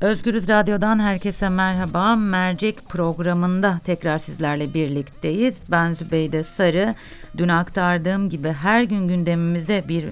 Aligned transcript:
Özgürüz 0.00 0.48
Radyo'dan 0.48 0.98
herkese 0.98 1.48
merhaba. 1.48 2.16
Mercek 2.16 2.88
programında 2.88 3.80
tekrar 3.84 4.18
sizlerle 4.18 4.74
birlikteyiz. 4.74 5.54
Ben 5.70 5.94
Zübeyde 5.94 6.44
Sarı. 6.44 6.94
Dün 7.36 7.48
aktardığım 7.48 8.30
gibi 8.30 8.48
her 8.48 8.82
gün 8.82 9.08
gündemimize 9.08 9.84
bir 9.88 10.04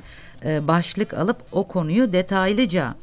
e, 0.45 0.69
başlık 0.69 1.15
alıp 1.15 1.37
o 1.53 1.69
konuyu 1.69 2.13
detaylıca 2.13 2.95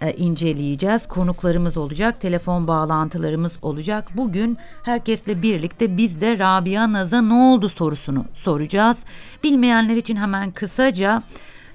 e, 0.00 0.12
inceleyeceğiz. 0.12 1.08
Konuklarımız 1.08 1.76
olacak, 1.76 2.20
telefon 2.20 2.68
bağlantılarımız 2.68 3.52
olacak. 3.62 4.08
Bugün 4.16 4.58
herkesle 4.82 5.42
birlikte 5.42 5.96
biz 5.96 6.20
de 6.20 6.38
Rabia 6.38 6.92
Naz'a 6.92 7.22
ne 7.22 7.34
oldu 7.34 7.68
sorusunu 7.68 8.24
soracağız. 8.34 8.96
Bilmeyenler 9.44 9.96
için 9.96 10.16
hemen 10.16 10.50
kısaca 10.50 11.22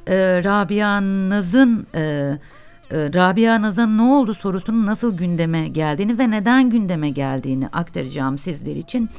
e, 0.07 0.41
Rabia 0.43 1.01
Naz'ın 1.29 1.87
Rabia 2.91 3.61
Naz'ın 3.61 3.97
ne 3.97 4.01
oldu 4.01 4.33
sorusunun 4.33 4.85
nasıl 4.85 5.17
gündeme 5.17 5.67
geldiğini 5.67 6.19
ve 6.19 6.31
neden 6.31 6.69
gündeme 6.69 7.09
geldiğini 7.09 7.67
aktaracağım 7.67 8.37
sizler 8.37 8.75
için. 8.75 9.09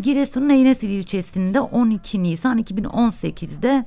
Giresun'un 0.00 0.48
Eynesil 0.48 0.90
ilçesinde 0.90 1.60
12 1.60 2.22
Nisan 2.22 2.58
2018'de 2.58 3.84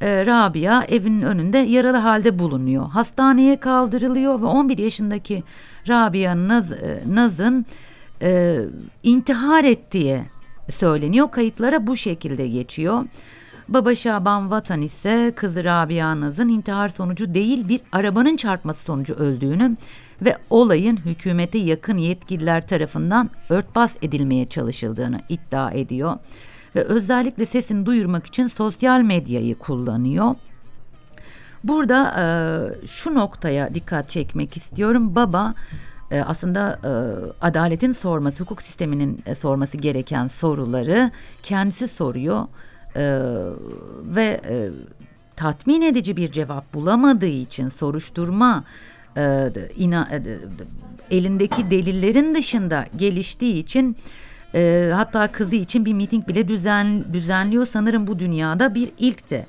e, 0.00 0.26
Rabia 0.26 0.84
evinin 0.84 1.22
önünde 1.22 1.58
yaralı 1.58 1.96
halde 1.96 2.38
bulunuyor. 2.38 2.88
Hastaneye 2.90 3.56
kaldırılıyor 3.56 4.40
ve 4.40 4.44
11 4.44 4.78
yaşındaki 4.78 5.42
Rabia 5.88 6.48
Naz, 6.48 6.72
e, 6.72 7.02
Naz'ın 7.06 7.66
e, 8.22 8.60
intihar 9.02 9.64
ettiği 9.64 10.22
söyleniyor. 10.70 11.30
Kayıtlara 11.30 11.86
bu 11.86 11.96
şekilde 11.96 12.48
geçiyor. 12.48 13.04
Baba 13.68 13.94
Şaban 13.94 14.50
Vatan 14.50 14.82
ise 14.82 15.32
kızı 15.36 15.64
Rabia 15.64 16.20
Naz'ın 16.20 16.48
intihar 16.48 16.88
sonucu 16.88 17.34
değil 17.34 17.68
bir 17.68 17.80
arabanın 17.92 18.36
çarpması 18.36 18.84
sonucu 18.84 19.14
öldüğünü 19.14 19.76
ve 20.22 20.36
olayın 20.50 20.96
hükümete 20.96 21.58
yakın 21.58 21.98
yetkililer 21.98 22.68
tarafından 22.68 23.30
örtbas 23.48 23.96
edilmeye 24.02 24.46
çalışıldığını 24.48 25.20
iddia 25.28 25.70
ediyor. 25.70 26.16
Ve 26.76 26.82
özellikle 26.82 27.46
sesini 27.46 27.86
duyurmak 27.86 28.26
için 28.26 28.46
sosyal 28.46 29.00
medyayı 29.00 29.58
kullanıyor. 29.58 30.34
Burada 31.64 32.14
e, 32.20 32.86
şu 32.86 33.14
noktaya 33.14 33.74
dikkat 33.74 34.10
çekmek 34.10 34.56
istiyorum. 34.56 35.14
Baba 35.14 35.54
e, 36.10 36.20
aslında 36.20 36.78
e, 36.84 36.90
adaletin 37.46 37.92
sorması, 37.92 38.42
hukuk 38.42 38.62
sisteminin 38.62 39.22
e, 39.26 39.34
sorması 39.34 39.76
gereken 39.76 40.26
soruları 40.26 41.10
kendisi 41.42 41.88
soruyor 41.88 42.44
e, 42.98 43.20
ve 44.02 44.40
e, 44.48 44.70
tatmin 45.36 45.82
edici 45.82 46.16
bir 46.16 46.32
cevap 46.32 46.74
bulamadığı 46.74 47.26
için 47.26 47.68
soruşturma 47.68 48.64
e, 49.16 49.50
ina, 49.76 50.08
e, 50.12 50.20
elindeki 51.16 51.70
delillerin 51.70 52.34
dışında 52.34 52.86
geliştiği 52.96 53.54
için 53.54 53.96
e, 54.54 54.90
hatta 54.94 55.32
kızı 55.32 55.56
için 55.56 55.84
bir 55.84 55.92
miting 55.92 56.28
bile 56.28 56.48
düzen, 56.48 57.04
düzenliyor 57.12 57.66
sanırım 57.66 58.06
bu 58.06 58.18
dünyada 58.18 58.74
bir 58.74 58.92
ilkti 58.98 59.46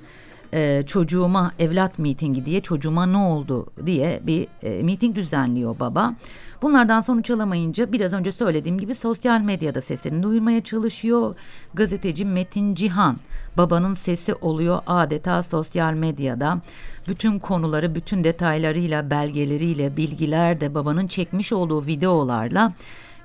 e, 0.53 0.83
çocuğuma 0.87 1.51
evlat 1.59 1.99
mitingi 1.99 2.45
diye 2.45 2.61
çocuğuma 2.61 3.05
ne 3.05 3.17
oldu 3.17 3.65
diye 3.85 4.19
bir 4.23 4.47
e, 4.63 4.83
miting 4.83 5.15
düzenliyor 5.15 5.79
baba. 5.79 6.15
Bunlardan 6.61 7.01
sonuç 7.01 7.31
alamayınca 7.31 7.91
biraz 7.91 8.13
önce 8.13 8.31
söylediğim 8.31 8.77
gibi 8.77 8.95
sosyal 8.95 9.41
medyada 9.41 9.81
sesini 9.81 10.23
duyurmaya 10.23 10.63
çalışıyor. 10.63 11.35
Gazeteci 11.73 12.25
Metin 12.25 12.75
Cihan 12.75 13.17
babanın 13.57 13.95
sesi 13.95 14.33
oluyor 14.33 14.81
adeta 14.87 15.43
sosyal 15.43 15.93
medyada. 15.93 16.61
Bütün 17.07 17.39
konuları, 17.39 17.95
bütün 17.95 18.23
detaylarıyla, 18.23 19.09
belgeleriyle, 19.09 19.97
bilgiler 19.97 20.61
de 20.61 20.75
babanın 20.75 21.07
çekmiş 21.07 21.53
olduğu 21.53 21.85
videolarla 21.85 22.73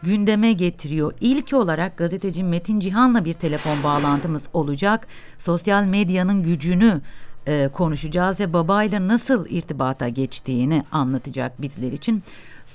gündeme 0.02 0.52
getiriyor. 0.52 1.12
İlk 1.20 1.52
olarak 1.52 1.96
gazeteci 1.96 2.44
Metin 2.44 2.80
Cihan'la 2.80 3.24
bir 3.24 3.34
telefon 3.34 3.82
bağlantımız 3.82 4.42
olacak. 4.52 5.06
Sosyal 5.38 5.84
medyanın 5.84 6.42
gücünü 6.42 7.00
e, 7.46 7.68
konuşacağız 7.68 8.40
ve 8.40 8.52
babayla 8.52 9.08
nasıl 9.08 9.46
irtibata 9.48 10.08
geçtiğini 10.08 10.84
anlatacak 10.92 11.62
bizler 11.62 11.92
için. 11.92 12.22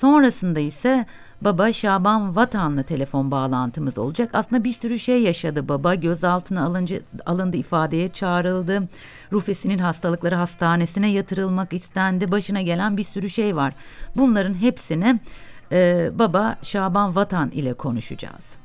Sonrasında 0.02 0.60
ise 0.60 1.06
baba 1.42 1.74
Şaban 1.74 2.36
Vatan'la 2.36 2.84
telefon 2.84 3.32
bağlantımız 3.32 3.98
olacak. 3.98 4.30
Aslında 4.34 4.64
bir 4.64 4.74
sürü 4.74 5.00
şey 5.00 5.22
yaşadı 5.22 5.68
baba. 5.68 5.96
Gözaltına 5.96 6.66
alınca, 6.66 7.00
alındı, 7.26 7.58
ifadeye 7.58 8.08
çağrıldı. 8.08 8.84
Rufesinin 9.32 9.78
hastalıkları 9.78 10.36
hastanesine 10.36 11.12
yatırılmak 11.12 11.74
istendi. 11.74 12.32
Başına 12.32 12.62
gelen 12.62 12.98
bir 12.98 13.04
sürü 13.04 13.30
şey 13.30 13.56
var. 13.56 13.74
Bunların 14.16 14.54
hepsini 14.54 15.20
e, 15.72 16.10
baba 16.14 16.58
Şaban 16.62 17.16
Vatan 17.16 17.50
ile 17.50 17.74
konuşacağız. 17.74 18.59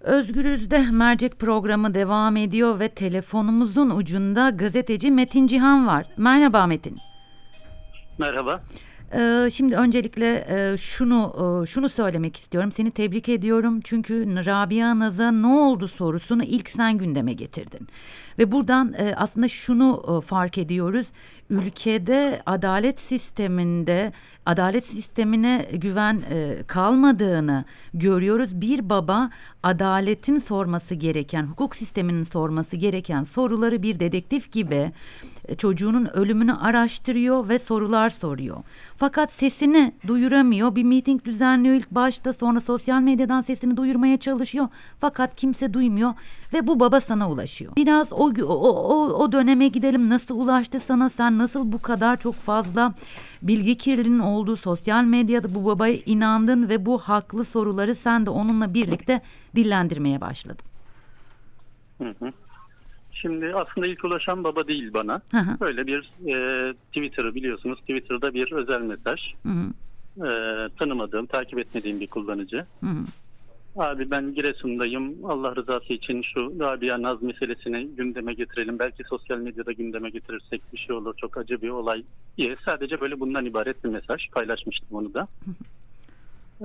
Özgürüz'de 0.00 0.90
mercek 0.90 1.38
programı 1.38 1.94
devam 1.94 2.36
ediyor 2.36 2.80
ve 2.80 2.88
telefonumuzun 2.88 3.90
ucunda 3.90 4.50
gazeteci 4.50 5.10
Metin 5.10 5.46
Cihan 5.46 5.86
var. 5.86 6.06
Merhaba 6.16 6.66
Metin. 6.66 6.98
Merhaba. 8.18 8.62
Ee, 9.14 9.48
şimdi 9.52 9.76
öncelikle 9.76 10.46
e, 10.48 10.76
şunu 10.76 11.34
e, 11.62 11.66
şunu 11.66 11.88
söylemek 11.88 12.36
istiyorum. 12.36 12.72
Seni 12.72 12.90
tebrik 12.90 13.28
ediyorum 13.28 13.80
çünkü 13.80 14.46
Rabia 14.46 14.98
Naz'a 14.98 15.30
ne 15.30 15.46
oldu 15.46 15.88
sorusunu 15.88 16.44
ilk 16.44 16.70
sen 16.70 16.98
gündeme 16.98 17.32
getirdin. 17.32 17.88
Ve 18.38 18.52
buradan 18.52 18.94
e, 18.98 19.14
aslında 19.16 19.48
şunu 19.48 20.22
fark 20.26 20.58
ediyoruz. 20.58 21.06
Ülkede 21.50 22.42
adalet 22.46 23.00
sisteminde 23.00 24.12
adalet 24.46 24.86
sistemine 24.86 25.66
güven 25.72 26.22
kalmadığını 26.66 27.64
görüyoruz. 27.94 28.60
Bir 28.60 28.90
baba 28.90 29.30
adaletin 29.62 30.38
sorması 30.38 30.94
gereken, 30.94 31.42
hukuk 31.42 31.76
sisteminin 31.76 32.24
sorması 32.24 32.76
gereken 32.76 33.24
soruları 33.24 33.82
bir 33.82 34.00
dedektif 34.00 34.52
gibi 34.52 34.92
çocuğunun 35.58 36.08
ölümünü 36.14 36.52
araştırıyor 36.52 37.48
ve 37.48 37.58
sorular 37.58 38.10
soruyor. 38.10 38.56
Fakat 38.96 39.32
sesini 39.32 39.92
duyuramıyor. 40.06 40.74
Bir 40.74 40.84
miting 40.84 41.24
düzenliyor 41.24 41.74
ilk 41.74 41.90
başta 41.90 42.32
sonra 42.32 42.60
sosyal 42.60 43.00
medyadan 43.00 43.42
sesini 43.42 43.76
duyurmaya 43.76 44.16
çalışıyor. 44.16 44.68
Fakat 45.00 45.36
kimse 45.36 45.74
duymuyor 45.74 46.14
ve 46.52 46.66
bu 46.66 46.80
baba 46.80 47.00
sana 47.00 47.30
ulaşıyor. 47.30 47.72
Biraz 47.76 48.12
o, 48.12 48.32
o, 48.42 48.44
o, 48.44 49.24
o 49.24 49.32
döneme 49.32 49.68
gidelim. 49.68 50.08
Nasıl 50.08 50.38
ulaştı 50.40 50.80
sana? 50.86 51.10
Sen 51.10 51.38
nasıl 51.40 51.72
bu 51.72 51.82
kadar 51.82 52.20
çok 52.20 52.34
fazla 52.34 52.94
bilgi 53.42 53.78
kirliliğinin 53.78 54.18
olduğu 54.18 54.56
sosyal 54.56 55.04
medyada 55.04 55.54
bu 55.54 55.64
babaya 55.64 55.96
inandın 56.06 56.68
ve 56.68 56.86
bu 56.86 56.98
haklı 56.98 57.44
soruları 57.44 57.94
sen 57.94 58.26
de 58.26 58.30
onunla 58.30 58.74
birlikte 58.74 59.20
dillendirmeye 59.56 60.20
başladın. 60.20 60.64
Hı 62.02 62.14
hı. 62.20 62.32
Şimdi 63.12 63.54
aslında 63.54 63.86
ilk 63.86 64.04
ulaşan 64.04 64.44
baba 64.44 64.66
değil 64.66 64.92
bana. 64.92 65.22
Hı 65.30 65.38
hı. 65.38 65.60
Böyle 65.60 65.86
bir 65.86 65.98
e, 66.32 66.72
Twitter'ı 66.74 67.34
biliyorsunuz. 67.34 67.80
Twitter'da 67.80 68.34
bir 68.34 68.52
özel 68.52 68.80
mesaj. 68.80 69.20
Hı 69.46 69.52
hı. 69.52 69.72
E, 70.26 70.68
tanımadığım, 70.78 71.26
takip 71.26 71.58
etmediğim 71.58 72.00
bir 72.00 72.06
kullanıcı. 72.06 72.66
Hı 72.80 72.86
hı. 72.86 73.04
Abi 73.76 74.10
ben 74.10 74.34
Giresun'dayım. 74.34 75.24
Allah 75.24 75.56
rızası 75.56 75.92
için 75.92 76.22
şu 76.22 76.60
Rabia 76.60 77.02
Naz 77.02 77.22
meselesini 77.22 77.86
gündeme 77.86 78.34
getirelim. 78.34 78.78
Belki 78.78 79.04
sosyal 79.04 79.38
medyada 79.38 79.72
gündeme 79.72 80.10
getirirsek 80.10 80.62
bir 80.72 80.78
şey 80.78 80.96
olur. 80.96 81.14
Çok 81.16 81.36
acı 81.36 81.62
bir 81.62 81.68
olay 81.68 82.04
diye. 82.36 82.56
Sadece 82.64 83.00
böyle 83.00 83.20
bundan 83.20 83.44
ibaret 83.44 83.84
bir 83.84 83.88
mesaj. 83.88 84.28
Paylaşmıştım 84.30 84.88
onu 84.92 85.14
da. 85.14 85.28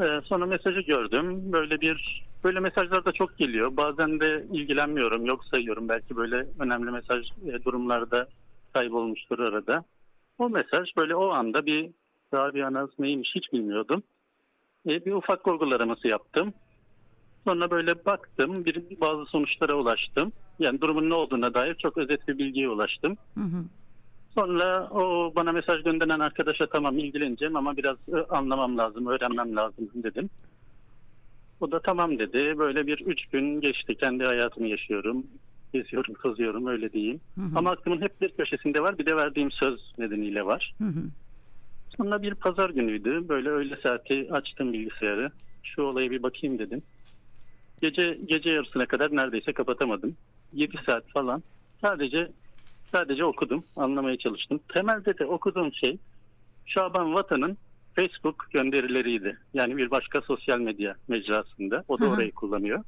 Ee, 0.02 0.22
sonra 0.26 0.46
mesajı 0.46 0.82
gördüm. 0.82 1.52
Böyle 1.52 1.82
bir 1.82 2.24
böyle 2.44 2.60
mesajlar 2.60 3.06
da 3.06 3.12
çok 3.12 3.38
geliyor. 3.38 3.78
Bazen 3.78 4.20
de 4.20 4.46
ilgilenmiyorum, 4.54 5.26
yok 5.26 5.46
sayıyorum. 5.46 5.90
Belki 5.90 6.16
böyle 6.16 6.48
önemli 6.60 6.92
mesaj 6.92 7.26
e, 7.48 7.64
durumlarda 7.64 8.28
kaybolmuştur 8.74 9.40
arada. 9.40 9.84
O 10.38 10.50
mesaj 10.50 10.90
böyle 10.98 11.16
o 11.16 11.30
anda 11.30 11.66
bir 11.66 11.90
Rabia 12.34 12.74
Naz 12.74 12.90
neymiş 13.00 13.32
hiç 13.36 13.54
bilmiyordum. 13.54 14.04
E, 14.88 15.06
bir 15.06 15.12
ufak 15.12 15.44
kurgularaması 15.44 16.08
yaptım. 16.08 16.54
Sonra 17.46 17.72
böyle 17.72 18.06
baktım, 18.06 18.66
bir 18.66 18.84
bazı 19.02 19.26
sonuçlara 19.26 19.76
ulaştım. 19.76 20.32
Yani 20.60 20.82
durumun 20.82 21.10
ne 21.10 21.14
olduğuna 21.14 21.54
dair 21.54 21.76
çok 21.76 21.98
özet 21.98 22.28
bir 22.28 22.38
bilgiye 22.38 22.70
ulaştım. 22.70 23.18
Hı 23.34 23.44
hı. 23.44 23.64
Sonra 24.36 24.90
o 24.90 25.34
bana 25.36 25.52
mesaj 25.52 25.84
gönderen 25.84 26.20
arkadaşa 26.20 26.68
tamam 26.68 26.98
ilgileneceğim 26.98 27.56
ama 27.56 27.78
biraz 27.78 27.98
anlamam 28.30 28.78
lazım, 28.78 29.08
öğrenmem 29.08 29.56
lazım 29.56 29.90
dedim. 29.96 30.30
O 31.60 31.72
da 31.72 31.80
tamam 31.80 32.20
dedi. 32.20 32.58
Böyle 32.58 32.88
bir 32.88 33.00
üç 33.06 33.26
gün 33.26 33.62
geçti. 33.62 33.96
Kendi 33.96 34.24
hayatımı 34.24 34.68
yaşıyorum. 34.68 35.24
Geziyorum, 35.74 36.14
tozuyorum 36.14 36.68
öyle 36.68 36.94
diyeyim. 36.94 37.22
Hı 37.36 37.42
hı. 37.42 37.50
Ama 37.56 37.72
aklımın 37.72 38.02
hep 38.02 38.22
bir 38.22 38.30
köşesinde 38.30 38.82
var. 38.82 38.98
Bir 38.98 39.06
de 39.06 39.16
verdiğim 39.16 39.52
söz 39.52 39.94
nedeniyle 39.98 40.46
var. 40.46 40.74
Hı 40.78 40.88
hı. 40.88 41.04
Sonra 41.98 42.22
bir 42.22 42.34
pazar 42.34 42.70
günüydü. 42.70 43.30
Böyle 43.30 43.50
öğle 43.50 43.76
saati 43.84 44.28
açtım 44.32 44.74
bilgisayarı. 44.74 45.32
Şu 45.64 45.82
olaya 45.82 46.12
bir 46.12 46.24
bakayım 46.24 46.60
dedim. 46.60 46.82
Gece 47.82 48.18
gece 48.26 48.50
yarısına 48.50 48.86
kadar 48.86 49.16
neredeyse 49.16 49.54
kapatamadım. 49.54 50.16
7 50.54 50.78
saat 50.86 51.08
falan 51.08 51.44
sadece 51.82 52.32
sadece 52.92 53.26
okudum, 53.26 53.64
anlamaya 53.76 54.18
çalıştım. 54.18 54.60
Temelde 54.74 55.18
de 55.18 55.26
okuduğum 55.26 55.74
şey 55.74 55.98
Şaban 56.66 57.14
Vatan'ın 57.14 57.58
Facebook 57.96 58.48
gönderileriydi. 58.54 59.38
Yani 59.54 59.78
bir 59.78 59.92
başka 59.92 60.22
sosyal 60.22 60.60
medya 60.60 60.96
mecrasında. 61.08 61.84
O 61.88 62.00
da 62.00 62.06
orayı 62.10 62.32
kullanıyor. 62.32 62.84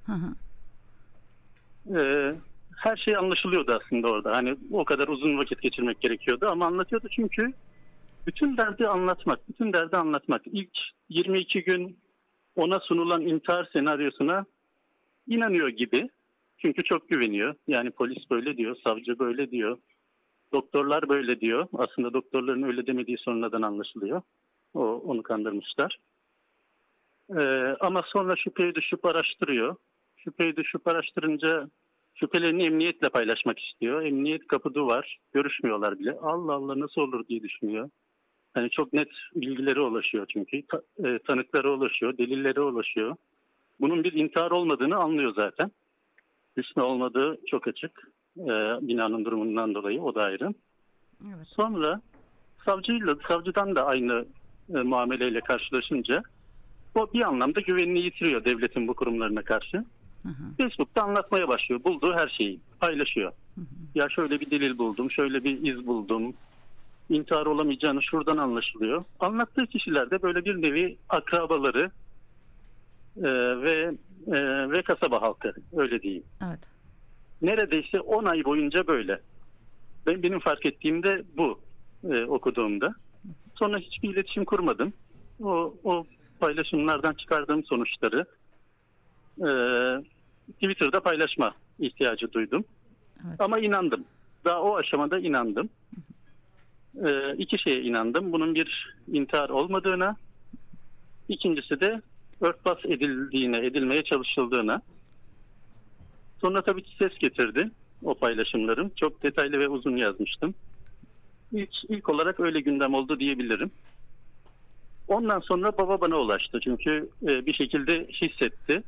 Ee, 1.95 2.35
her 2.77 2.97
şey 2.97 3.15
anlaşılıyordu 3.17 3.79
aslında 3.83 4.07
orada. 4.07 4.31
Hani 4.35 4.55
o 4.71 4.85
kadar 4.85 5.07
uzun 5.07 5.37
vakit 5.37 5.61
geçirmek 5.61 6.01
gerekiyordu 6.01 6.47
ama 6.47 6.65
anlatıyordu 6.65 7.07
çünkü 7.11 7.53
bütün 8.27 8.57
derdi 8.57 8.87
anlatmak, 8.87 9.49
bütün 9.49 9.73
derdi 9.73 9.97
anlatmak. 9.97 10.41
İlk 10.45 10.77
22 11.09 11.63
gün 11.63 11.99
ona 12.55 12.79
sunulan 12.79 13.21
intihar 13.21 13.69
senaryosuna 13.73 14.45
inanıyor 15.27 15.67
gibi. 15.67 16.09
Çünkü 16.57 16.83
çok 16.83 17.09
güveniyor. 17.09 17.55
Yani 17.67 17.91
polis 17.91 18.29
böyle 18.29 18.57
diyor, 18.57 18.75
savcı 18.83 19.19
böyle 19.19 19.51
diyor. 19.51 19.77
Doktorlar 20.53 21.09
böyle 21.09 21.39
diyor. 21.39 21.67
Aslında 21.73 22.13
doktorların 22.13 22.63
öyle 22.63 22.87
demediği 22.87 23.17
sonradan 23.17 23.61
anlaşılıyor. 23.61 24.21
O, 24.73 24.81
onu 24.81 25.23
kandırmışlar. 25.23 25.97
Ee, 27.37 27.75
ama 27.79 28.03
sonra 28.07 28.35
şüpheye 28.35 28.75
düşüp 28.75 29.05
araştırıyor. 29.05 29.75
Şüpheye 30.15 30.55
düşüp 30.55 30.87
araştırınca 30.87 31.69
şüphelerini 32.15 32.65
emniyetle 32.65 33.09
paylaşmak 33.09 33.59
istiyor. 33.59 34.01
Emniyet 34.01 34.47
kapı 34.47 34.73
duvar. 34.73 35.17
Görüşmüyorlar 35.33 35.99
bile. 35.99 36.11
Allah 36.11 36.53
Allah 36.53 36.79
nasıl 36.79 37.01
olur 37.01 37.27
diye 37.27 37.43
düşünüyor. 37.43 37.89
Hani 38.53 38.69
çok 38.69 38.93
net 38.93 39.09
bilgileri 39.35 39.79
ulaşıyor 39.79 40.25
çünkü. 40.33 40.65
Ta- 40.67 41.07
e, 41.09 41.19
tanıklara 41.19 41.71
ulaşıyor, 41.71 42.17
delillere 42.17 42.61
ulaşıyor. 42.61 43.15
Bunun 43.79 44.03
bir 44.03 44.13
intihar 44.13 44.51
olmadığını 44.51 44.95
anlıyor 44.95 45.33
zaten. 45.35 45.71
Hüsnü 46.57 46.83
olmadığı 46.83 47.37
çok 47.47 47.67
açık. 47.67 48.11
Ee, 48.39 48.77
binanın 48.81 49.25
durumundan 49.25 49.75
dolayı 49.75 50.01
o 50.01 50.15
da 50.15 50.23
ayrı. 50.23 50.53
Evet. 51.27 51.47
Sonra 51.47 52.01
savcıyla 52.65 53.15
savcıdan 53.27 53.75
da 53.75 53.85
aynı 53.85 54.25
e, 54.75 54.77
muameleyle 54.77 55.41
karşılaşınca 55.41 56.23
o 56.95 57.13
bir 57.13 57.21
anlamda 57.21 57.61
güvenini 57.61 57.99
yitiriyor 57.99 58.45
devletin 58.45 58.87
bu 58.87 58.93
kurumlarına 58.93 59.41
karşı. 59.41 59.77
Hı 60.23 60.29
hı. 60.29 60.55
Facebook'ta 60.57 61.01
anlatmaya 61.01 61.47
başlıyor. 61.47 61.83
Bulduğu 61.83 62.13
her 62.13 62.27
şeyi 62.27 62.59
paylaşıyor. 62.79 63.31
Hı 63.55 63.61
hı. 63.61 63.65
Ya 63.95 64.09
şöyle 64.09 64.39
bir 64.39 64.51
delil 64.51 64.77
buldum, 64.77 65.11
şöyle 65.11 65.43
bir 65.43 65.73
iz 65.73 65.87
buldum. 65.87 66.33
İntihar 67.09 67.45
olamayacağını 67.45 68.03
şuradan 68.03 68.37
anlaşılıyor. 68.37 69.03
Anlattığı 69.19 69.67
kişiler 69.67 70.11
de 70.11 70.21
böyle 70.21 70.45
bir 70.45 70.61
nevi 70.61 70.97
akrabaları 71.09 71.91
e, 73.17 73.61
ve 73.61 73.91
e, 74.27 74.71
ve 74.71 74.81
kasaba 74.81 75.21
halkı 75.21 75.53
öyle 75.75 76.01
diyeyim. 76.01 76.23
Evet. 76.47 76.59
Neredeyse 77.41 77.99
10 77.99 78.25
ay 78.25 78.43
boyunca 78.43 78.87
böyle. 78.87 79.19
Ben, 80.05 80.23
benim 80.23 80.39
fark 80.39 80.65
ettiğim 80.65 81.03
de 81.03 81.23
bu 81.37 81.59
e, 82.03 82.23
okuduğumda. 82.23 82.95
Sonra 83.55 83.77
hiçbir 83.77 84.09
iletişim 84.09 84.45
kurmadım. 84.45 84.93
O, 85.43 85.75
o 85.83 86.05
paylaşımlardan 86.39 87.13
çıkardığım 87.13 87.63
sonuçları 87.63 88.25
e, 89.37 89.49
Twitter'da 90.53 90.99
paylaşma 90.99 91.53
ihtiyacı 91.79 92.33
duydum. 92.33 92.65
Evet. 93.27 93.41
Ama 93.41 93.59
inandım. 93.59 94.05
Daha 94.45 94.61
o 94.61 94.75
aşamada 94.75 95.19
inandım. 95.19 95.69
E, 97.05 97.35
iki 97.37 97.57
şeye 97.59 97.81
inandım. 97.81 98.31
Bunun 98.31 98.55
bir 98.55 98.95
intihar 99.07 99.49
olmadığına, 99.49 100.15
ikincisi 101.27 101.79
de 101.79 102.01
örtbas 102.41 102.85
edildiğine, 102.85 103.65
edilmeye 103.65 104.03
çalışıldığına. 104.03 104.81
Sonra 106.41 106.61
tabii 106.61 106.83
ki 106.83 106.95
ses 106.99 107.17
getirdi 107.17 107.71
o 108.03 108.15
paylaşımlarım. 108.15 108.91
Çok 108.95 109.23
detaylı 109.23 109.59
ve 109.59 109.67
uzun 109.67 109.95
yazmıştım. 109.95 110.55
İlk, 111.51 111.69
ilk 111.89 112.09
olarak 112.09 112.39
öyle 112.39 112.61
gündem 112.61 112.93
oldu 112.93 113.19
diyebilirim. 113.19 113.71
Ondan 115.07 115.39
sonra 115.39 115.77
baba 115.77 116.01
bana 116.01 116.15
ulaştı. 116.15 116.59
Çünkü 116.63 117.09
e, 117.23 117.45
bir 117.45 117.53
şekilde 117.53 118.07
hissetti. 118.07 118.83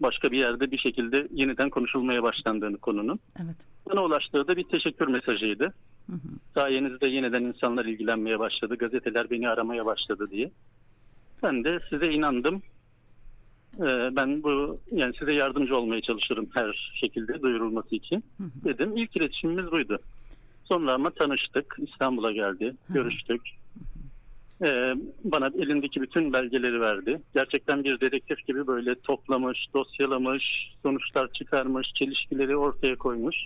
Başka 0.00 0.30
bir 0.30 0.38
yerde 0.38 0.70
bir 0.70 0.78
şekilde 0.78 1.28
yeniden 1.30 1.70
konuşulmaya 1.70 2.22
başlandığını 2.22 2.76
konunun. 2.76 3.18
Evet. 3.36 3.56
Bana 3.90 4.04
ulaştığı 4.04 4.48
da 4.48 4.56
bir 4.56 4.64
teşekkür 4.64 5.08
mesajıydı. 5.08 5.64
Hı 6.06 6.12
hı. 6.12 6.28
Sayenizde 6.54 7.06
yeniden 7.06 7.42
insanlar 7.42 7.84
ilgilenmeye 7.84 8.38
başladı. 8.38 8.76
Gazeteler 8.76 9.30
beni 9.30 9.48
aramaya 9.48 9.86
başladı 9.86 10.28
diye. 10.30 10.50
Ben 11.42 11.64
de 11.64 11.80
size 11.90 12.12
inandım. 12.12 12.62
Ee, 13.80 14.16
ben 14.16 14.42
bu 14.42 14.80
yani 14.92 15.14
size 15.18 15.32
yardımcı 15.32 15.76
olmaya 15.76 16.00
çalışırım 16.00 16.48
her 16.54 16.92
şekilde 17.00 17.42
duyurulması 17.42 17.94
için 17.96 18.24
Hı 18.38 18.44
hı. 18.44 18.64
dedim. 18.64 18.96
İlk 18.96 19.16
iletişimimiz 19.16 19.72
buydu. 19.72 19.98
Sonra 20.64 20.94
ama 20.94 21.10
tanıştık. 21.10 21.76
İstanbul'a 21.78 22.32
geldi. 22.32 22.74
Hı. 22.86 22.92
Görüştük. 22.92 23.40
Ee, 24.62 24.94
bana 25.24 25.46
elindeki 25.46 26.02
bütün 26.02 26.32
belgeleri 26.32 26.80
verdi. 26.80 27.20
Gerçekten 27.34 27.84
bir 27.84 28.00
dedektif 28.00 28.46
gibi 28.46 28.66
böyle 28.66 28.94
toplamış, 28.94 29.66
dosyalamış, 29.74 30.72
sonuçlar 30.82 31.32
çıkarmış, 31.32 31.88
çelişkileri 31.94 32.56
ortaya 32.56 32.96
koymuş. 32.96 33.36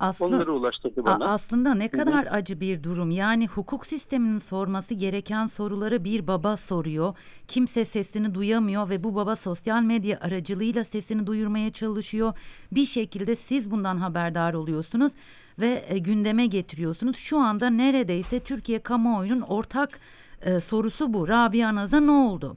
Aslı, 0.00 0.26
Onları 0.26 0.52
ulaştırdı 0.54 1.04
bana. 1.04 1.24
aslında 1.32 1.74
ne 1.74 1.88
kadar 1.88 2.26
acı 2.30 2.60
bir 2.60 2.82
durum. 2.82 3.10
Yani 3.10 3.46
hukuk 3.46 3.86
sisteminin 3.86 4.38
sorması 4.38 4.94
gereken 4.94 5.46
soruları 5.46 6.04
bir 6.04 6.26
baba 6.26 6.56
soruyor. 6.56 7.14
Kimse 7.48 7.84
sesini 7.84 8.34
duyamıyor 8.34 8.88
ve 8.88 9.04
bu 9.04 9.14
baba 9.14 9.36
sosyal 9.36 9.82
medya 9.82 10.18
aracılığıyla 10.20 10.84
sesini 10.84 11.26
duyurmaya 11.26 11.72
çalışıyor. 11.72 12.32
Bir 12.72 12.86
şekilde 12.86 13.36
siz 13.36 13.70
bundan 13.70 13.96
haberdar 13.96 14.54
oluyorsunuz 14.54 15.12
ve 15.58 15.84
e, 15.88 15.98
gündeme 15.98 16.46
getiriyorsunuz. 16.46 17.16
Şu 17.16 17.38
anda 17.38 17.70
neredeyse 17.70 18.40
Türkiye 18.40 18.78
kamuoyunun 18.78 19.40
ortak 19.40 20.00
e, 20.42 20.60
sorusu 20.60 21.14
bu. 21.14 21.28
Rabia 21.28 21.74
Naz'a 21.74 22.00
ne 22.00 22.10
oldu? 22.10 22.56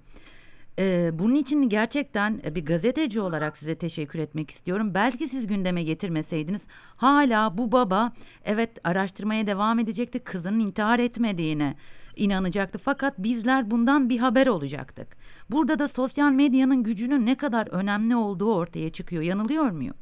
Ee, 0.79 1.11
bunun 1.13 1.35
için 1.35 1.69
gerçekten 1.69 2.41
e, 2.45 2.55
bir 2.55 2.65
gazeteci 2.65 3.21
olarak 3.21 3.57
size 3.57 3.75
teşekkür 3.75 4.19
etmek 4.19 4.51
istiyorum. 4.51 4.93
Belki 4.93 5.27
siz 5.27 5.47
gündeme 5.47 5.83
getirmeseydiniz 5.83 6.67
hala 6.95 7.57
bu 7.57 7.71
baba 7.71 8.11
evet 8.45 8.69
araştırmaya 8.83 9.47
devam 9.47 9.79
edecekti. 9.79 10.19
Kızının 10.19 10.59
intihar 10.59 10.99
etmediğine 10.99 11.75
inanacaktı. 12.15 12.79
Fakat 12.79 13.17
bizler 13.17 13.71
bundan 13.71 14.09
bir 14.09 14.17
haber 14.17 14.47
olacaktık. 14.47 15.07
Burada 15.49 15.79
da 15.79 15.87
sosyal 15.87 16.31
medyanın 16.31 16.83
gücünün 16.83 17.25
ne 17.25 17.37
kadar 17.37 17.67
önemli 17.67 18.15
olduğu 18.15 18.53
ortaya 18.55 18.89
çıkıyor. 18.89 19.23
Yanılıyor 19.23 19.69
muyum? 19.69 19.95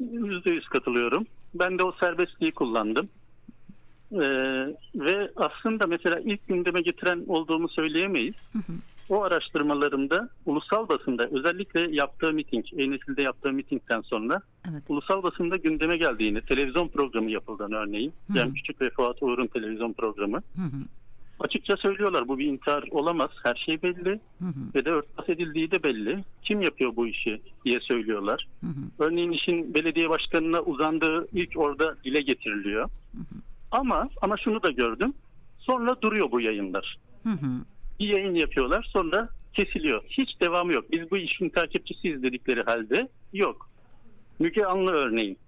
Yüzde 0.00 0.50
yüz 0.50 0.68
katılıyorum. 0.68 1.26
Ben 1.54 1.78
de 1.78 1.84
o 1.84 1.92
serbestliği 1.92 2.52
kullandım. 2.52 3.08
Ee, 4.12 4.18
ve 4.94 5.30
aslında 5.36 5.86
mesela 5.86 6.20
ilk 6.20 6.48
gündeme 6.48 6.82
getiren 6.82 7.24
olduğumu 7.26 7.68
söyleyemeyiz. 7.68 8.34
Hı 8.52 8.58
hı. 8.58 8.72
O 9.08 9.22
araştırmalarımda 9.22 10.28
ulusal 10.46 10.88
basında 10.88 11.28
özellikle 11.32 11.80
yaptığı 11.96 12.32
miting, 12.32 12.64
E-Nesil'de 12.76 13.22
yaptığı 13.22 13.52
mitingden 13.52 14.00
sonra 14.00 14.40
Evet. 14.70 14.82
ulusal 14.88 15.22
basında 15.22 15.56
gündeme 15.56 15.96
geldiğini, 15.96 16.40
televizyon 16.40 16.88
programı 16.88 17.30
yapıldığını 17.30 17.76
örneğin. 17.76 18.12
Hı. 18.26 18.34
Cem 18.34 18.54
Küçük 18.54 18.80
ve 18.80 18.90
Fuat 18.90 19.22
Uğur'un 19.22 19.46
televizyon 19.46 19.92
programı. 19.92 20.36
Hı 20.36 20.62
hı. 20.62 20.76
Açıkça 21.40 21.76
söylüyorlar 21.76 22.28
bu 22.28 22.38
bir 22.38 22.46
intihar 22.46 22.84
olamaz. 22.90 23.30
Her 23.42 23.54
şey 23.54 23.82
belli 23.82 24.20
Hı 24.38 24.44
hı. 24.44 24.74
ve 24.74 24.84
de 24.84 24.90
örtbas 24.90 25.28
edildiği 25.28 25.70
de 25.70 25.82
belli. 25.82 26.24
Kim 26.42 26.62
yapıyor 26.62 26.96
bu 26.96 27.06
işi 27.06 27.40
diye 27.64 27.80
söylüyorlar. 27.80 28.46
Hı 28.60 28.66
hı. 28.66 29.04
Örneğin 29.06 29.32
işin 29.32 29.74
belediye 29.74 30.10
başkanına 30.10 30.60
uzandığı 30.60 31.28
ilk 31.32 31.52
orada 31.56 31.96
dile 32.04 32.20
getiriliyor. 32.20 32.84
Hı 33.12 33.18
hı. 33.18 33.40
Ama 33.70 34.08
ama 34.22 34.36
şunu 34.36 34.62
da 34.62 34.70
gördüm. 34.70 35.14
Sonra 35.58 35.96
duruyor 36.02 36.30
bu 36.30 36.40
yayınlar. 36.40 36.96
Hı 37.22 37.30
hı. 37.30 37.46
Bir 38.00 38.08
yayın 38.08 38.34
yapıyorlar 38.34 38.88
sonra 38.92 39.28
kesiliyor. 39.54 40.02
Hiç 40.08 40.40
devamı 40.40 40.72
yok. 40.72 40.92
Biz 40.92 41.10
bu 41.10 41.16
işin 41.16 41.48
takipçisiyiz 41.48 42.22
dedikleri 42.22 42.62
halde 42.62 43.08
yok. 43.32 43.70
Müge 44.38 44.64
Anlı 44.64 44.90
örneğin. 44.90 45.38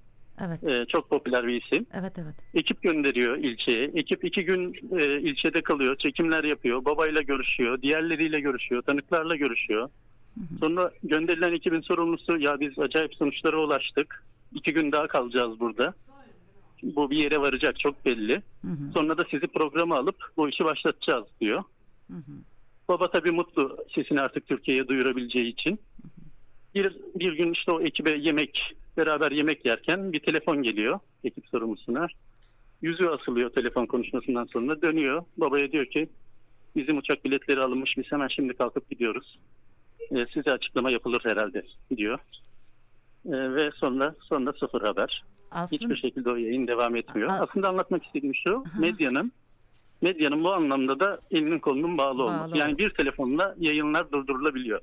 Evet. 0.41 0.69
Ee, 0.69 0.87
çok 0.89 1.11
popüler 1.11 1.47
bir 1.47 1.63
isim. 1.63 1.87
Evet 1.95 2.13
evet. 2.17 2.35
Ekip 2.55 2.83
gönderiyor 2.83 3.37
ilçeye. 3.37 3.91
Ekip 3.95 4.25
iki 4.25 4.45
gün 4.45 4.75
e, 4.99 5.21
ilçede 5.21 5.63
kalıyor. 5.63 5.97
Çekimler 5.97 6.45
yapıyor. 6.45 6.85
Babayla 6.85 7.23
görüşüyor. 7.23 7.83
Diğerleriyle 7.83 8.41
görüşüyor. 8.41 8.83
Tanıklarla 8.83 9.37
görüşüyor. 9.37 9.89
Hı 10.35 10.41
hı. 10.41 10.59
Sonra 10.61 10.91
gönderilen 11.03 11.53
ekibin 11.53 11.81
sorumlusu 11.81 12.39
ya 12.39 12.61
biz 12.61 12.79
acayip 12.79 13.15
sonuçlara 13.15 13.57
ulaştık. 13.57 14.25
İki 14.55 14.73
gün 14.73 14.93
daha 14.93 15.07
kalacağız 15.07 15.61
burada. 15.61 15.95
Bu 16.83 17.11
bir 17.11 17.17
yere 17.17 17.41
varacak 17.41 17.81
çok 17.81 18.05
belli. 18.05 18.43
Hı 18.63 18.69
hı. 18.69 18.93
Sonra 18.95 19.19
da 19.19 19.25
sizi 19.31 19.47
programa 19.47 19.99
alıp 19.99 20.17
bu 20.37 20.49
işi 20.49 20.65
başlatacağız 20.65 21.25
diyor. 21.41 21.63
Hı 22.11 22.17
hı. 22.17 22.33
Baba 22.89 23.11
tabii 23.11 23.31
mutlu 23.31 23.77
sesini 23.95 24.21
artık 24.21 24.47
Türkiye'ye 24.47 24.89
duyurabileceği 24.89 25.53
için. 25.53 25.81
Bir, 26.75 26.97
bir 27.15 27.33
gün 27.33 27.53
işte 27.53 27.73
o 27.73 27.81
ekibe 27.81 28.11
yemek, 28.11 28.73
beraber 28.97 29.31
yemek 29.31 29.67
yerken 29.67 30.13
bir 30.13 30.21
telefon 30.21 30.63
geliyor 30.63 30.99
ekip 31.25 31.47
sorumlusuna. 31.47 32.07
Yüzü 32.83 33.07
asılıyor 33.07 33.51
telefon 33.51 33.87
konuşmasından 33.87 34.45
sonra 34.45 34.83
dönüyor. 34.83 35.23
Babaya 35.37 35.73
diyor 35.73 35.87
ki 35.87 36.09
bizim 36.77 36.99
uçak 36.99 37.25
biletleri 37.25 37.61
alınmış 37.61 37.97
biz 37.97 38.05
hemen 38.13 38.29
şimdi 38.29 38.55
kalkıp 38.55 38.91
gidiyoruz. 38.91 39.39
Ee, 40.11 40.27
size 40.35 40.53
açıklama 40.53 40.91
yapılır 40.91 41.21
herhalde 41.25 41.63
diyor. 41.97 42.19
E, 43.27 43.55
ve 43.55 43.71
sonra 43.71 44.15
sonra 44.23 44.53
sıfır 44.53 44.81
haber. 44.83 45.25
Aslında 45.51 45.81
Hiçbir 45.83 45.97
şekilde 45.97 46.31
o 46.31 46.37
yayın 46.37 46.67
devam 46.67 46.97
etmiyor. 46.97 47.31
A- 47.31 47.33
Aslında 47.41 47.69
anlatmak 47.69 48.05
istediğim 48.07 48.35
şu, 48.35 48.65
medyanın 48.79 49.33
medyanın 50.01 50.45
bu 50.45 50.53
anlamda 50.53 51.01
da 51.01 51.21
elinin 51.31 51.59
kolunun 51.59 51.99
bağlı, 51.99 52.23
olması. 52.23 52.51
Bağlı 52.51 52.59
Yani 52.59 52.67
olması. 52.69 52.79
bir 52.79 52.91
telefonla 52.91 53.55
yayınlar 53.59 54.13
durdurulabiliyor. 54.13 54.81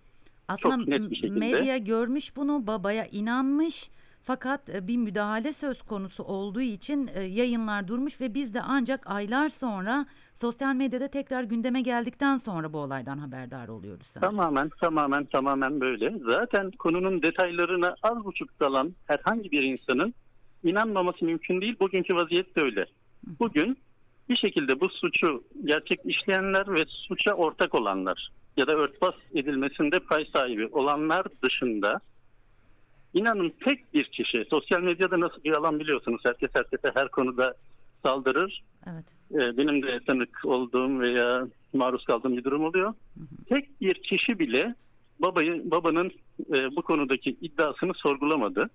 aslında 0.48 0.75
çok 0.77 0.88
net 0.88 1.10
bir 1.10 1.15
şekilde. 1.15 1.39
medya 1.39 1.77
görmüş 1.77 2.36
bunu, 2.36 2.67
babaya 2.67 3.05
inanmış. 3.05 3.89
Fakat 4.25 4.70
e, 4.70 4.88
bir 4.88 4.98
müdahale 4.98 5.53
söz 5.53 5.82
konusu 5.82 6.24
olduğu 6.24 6.62
için 6.62 7.10
e, 7.15 7.22
yayınlar 7.22 7.88
durmuş 7.88 8.22
ve 8.22 8.34
biz 8.34 8.53
de 8.53 8.62
ancak 8.62 9.10
aylar 9.10 9.50
sonra 9.50 10.05
sosyal 10.41 10.75
medyada 10.75 11.08
tekrar 11.08 11.43
gündeme 11.43 11.82
geldikten 11.82 12.38
sonra 12.38 12.74
bu 12.74 12.77
olaydan 12.77 13.17
haberdar 13.17 13.67
oluyoruz 13.67 14.08
sanırım. 14.08 14.29
Tamamen 14.38 14.70
tamamen 14.79 15.25
tamamen 15.25 15.82
böyle. 15.82 16.13
Zaten 16.25 16.72
konunun 16.72 17.22
detaylarına 17.22 17.96
az 18.03 18.24
buçuk 18.25 18.60
dalan 18.60 18.93
herhangi 19.08 19.51
bir 19.51 19.63
insanın 19.63 20.13
inanmaması 20.63 21.25
mümkün 21.25 21.62
değil. 21.62 21.75
Bugünkü 21.79 22.15
vaziyet 22.15 22.55
de 22.55 22.62
öyle. 22.62 22.86
Bugün 23.39 23.77
bir 24.30 24.36
şekilde 24.38 24.80
bu 24.80 24.89
suçu 24.89 25.44
gerçek 25.65 26.00
işleyenler 26.06 26.74
ve 26.74 26.86
suça 26.88 27.34
ortak 27.34 27.75
olanlar 27.75 28.30
ya 28.58 28.68
da 28.68 28.72
örtbas 28.72 29.15
edilmesinde 29.34 30.00
pay 30.00 30.25
sahibi 30.25 30.68
olanlar 30.68 31.25
dışında 31.44 32.00
inanın 33.13 33.53
tek 33.63 33.94
bir 33.94 34.03
kişi 34.03 34.46
sosyal 34.50 34.82
medyada 34.82 35.20
nasıl 35.20 35.44
bir 35.44 35.51
alan 35.51 35.80
biliyorsunuz 35.80 36.22
herkes 36.25 36.50
herkese 36.53 36.92
her 36.94 37.08
konuda 37.08 37.53
saldırır 38.03 38.63
Evet. 38.88 39.06
e, 39.32 39.58
benim 39.58 39.84
de 39.84 40.00
tanık 40.08 40.42
olduğum 40.46 41.00
veya 41.00 41.48
maruz 41.74 42.06
kaldığım 42.06 42.38
bir 42.38 42.44
durum 42.44 42.65
oluyor. 42.65 42.94
Tek 43.50 43.82
bir 43.82 43.94
kişi 43.94 44.39
bile 44.39 44.75
babayı 45.20 45.72
babanın 45.72 46.12
e, 46.53 46.75
bu 46.75 46.82
konudaki 46.82 47.30
iddiasını 47.30 47.94
sorgulamadı. 47.94 48.70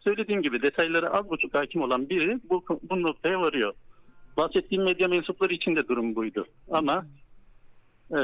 Söylediğim 0.00 0.42
gibi 0.42 0.62
detaylara 0.62 1.10
az 1.10 1.30
buçuk 1.30 1.54
hakim 1.54 1.82
olan 1.82 2.08
biri 2.08 2.40
bu, 2.50 2.64
bu 2.90 3.02
noktaya 3.02 3.40
varıyor. 3.40 3.74
Bahsettiğim 4.36 4.84
medya 4.84 5.08
mensupları 5.08 5.54
için 5.54 5.76
de 5.76 5.88
durum 5.88 6.14
buydu. 6.14 6.46
Ama 6.70 7.06
e, 8.10 8.18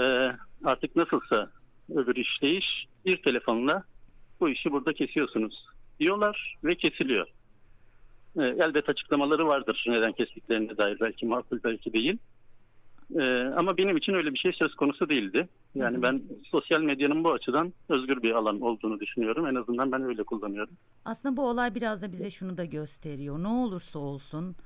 artık 0.65 0.97
nasılsa 0.97 1.51
öbür 1.95 2.17
işleyiş 2.17 2.87
bir 3.05 3.23
telefonla 3.23 3.85
bu 4.41 4.49
işi 4.49 4.73
burada 4.73 4.93
kesiyorsunuz 4.93 5.67
diyorlar 6.01 6.57
ve 6.65 6.75
kesiliyor. 6.75 7.27
E, 8.37 8.43
elbet 8.43 8.89
açıklamaları 8.89 9.47
vardır 9.47 9.85
neden 9.89 10.13
kestiklerine 10.13 10.77
dair 10.77 11.01
belki 11.01 11.27
makul 11.27 11.59
belki 11.65 11.93
değil. 11.93 12.19
E, 13.19 13.23
ama 13.57 13.77
benim 13.77 13.97
için 13.97 14.15
öyle 14.15 14.35
bir 14.35 14.39
şey 14.39 14.53
söz 14.53 14.75
konusu 14.75 15.09
değildi. 15.09 15.49
Yani 15.75 16.03
ben 16.03 16.23
sosyal 16.51 16.81
medyanın 16.81 17.25
bu 17.25 17.33
açıdan 17.33 17.73
özgür 17.89 18.23
bir 18.23 18.33
alan 18.33 18.61
olduğunu 18.61 19.01
düşünüyorum. 19.01 19.47
En 19.47 19.55
azından 19.55 19.93
ben 19.93 20.03
öyle 20.03 20.23
kullanıyorum. 20.23 20.75
Aslında 21.05 21.37
bu 21.37 21.43
olay 21.43 21.75
biraz 21.75 22.03
da 22.03 22.13
bize 22.13 22.31
şunu 22.31 22.57
da 22.57 22.65
gösteriyor. 22.65 23.43
Ne 23.43 23.49
olursa 23.49 23.99
olsun 23.99 24.57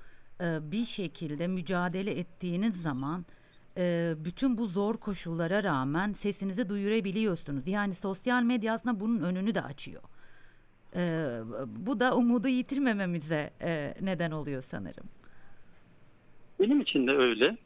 e, 0.40 0.72
bir 0.72 0.84
şekilde 0.84 1.46
mücadele 1.46 2.10
ettiğiniz 2.10 2.82
zaman 2.82 3.24
e, 3.76 4.14
bütün 4.24 4.58
bu 4.58 4.66
zor 4.66 4.96
koşullara 4.96 5.62
rağmen 5.62 6.12
sesinizi 6.12 6.68
duyurabiliyorsunuz. 6.68 7.68
Yani 7.68 7.94
sosyal 7.94 8.42
medya 8.42 8.74
aslında 8.74 9.00
bunun 9.00 9.22
önünü 9.22 9.54
de 9.54 9.62
açıyor. 9.62 10.02
E, 10.96 11.00
bu 11.86 12.00
da 12.00 12.16
umudu 12.16 12.48
yitirmememize 12.48 13.50
e, 13.62 13.94
neden 14.00 14.30
oluyor 14.30 14.62
sanırım. 14.62 15.04
Benim 16.60 16.80
için 16.80 17.06
de 17.06 17.12
öyle. 17.12 17.56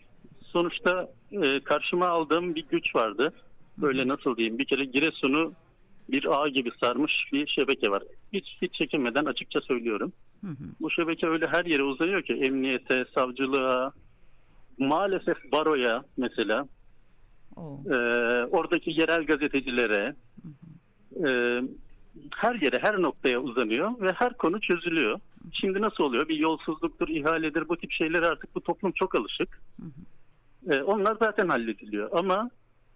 Sonuçta 0.45 1.09
e, 1.33 1.61
karşıma 1.61 2.09
aldığım 2.09 2.55
bir 2.55 2.67
güç 2.69 2.95
vardı. 2.95 3.33
Böyle 3.79 4.09
nasıl 4.09 4.37
diyeyim 4.37 4.59
bir 4.59 4.65
kere 4.65 4.85
Giresun'u 4.85 5.53
bir 6.09 6.43
ağ 6.43 6.49
gibi 6.49 6.71
sarmış 6.81 7.13
bir 7.33 7.47
şebeke 7.47 7.91
var. 7.91 8.03
Hiç 8.33 8.47
hiç 8.63 8.75
çekinmeden 8.75 9.25
açıkça 9.25 9.61
söylüyorum. 9.61 10.13
Hı 10.41 10.51
hı. 10.51 10.65
Bu 10.81 10.91
şebeke 10.91 11.27
öyle 11.27 11.47
her 11.47 11.65
yere 11.65 11.83
uzanıyor 11.83 12.23
ki 12.23 12.33
emniyete, 12.33 13.05
savcılığa, 13.15 13.93
maalesef 14.79 15.53
baroya 15.53 16.05
mesela, 16.17 16.69
e, 17.87 17.95
oradaki 18.51 19.01
yerel 19.01 19.25
gazetecilere, 19.25 20.15
e, 21.27 21.29
her 22.37 22.55
yere, 22.55 22.79
her 22.79 23.03
noktaya 23.03 23.41
uzanıyor 23.41 24.01
ve 24.01 24.13
her 24.13 24.35
konu 24.35 24.61
çözülüyor. 24.61 25.21
Şimdi 25.53 25.81
nasıl 25.81 26.05
oluyor? 26.05 26.29
Bir 26.29 26.37
yolsuzluktur, 26.37 27.09
ihaledir 27.09 27.69
bu 27.69 27.77
tip 27.77 27.93
şeylere 27.93 28.27
artık 28.27 28.55
bu 28.55 28.61
toplum 28.61 28.93
çok 28.93 29.15
alışık. 29.15 29.61
E, 30.71 30.83
onlar 30.83 31.17
zaten 31.17 31.49
hallediliyor. 31.49 32.09
Ama 32.13 32.51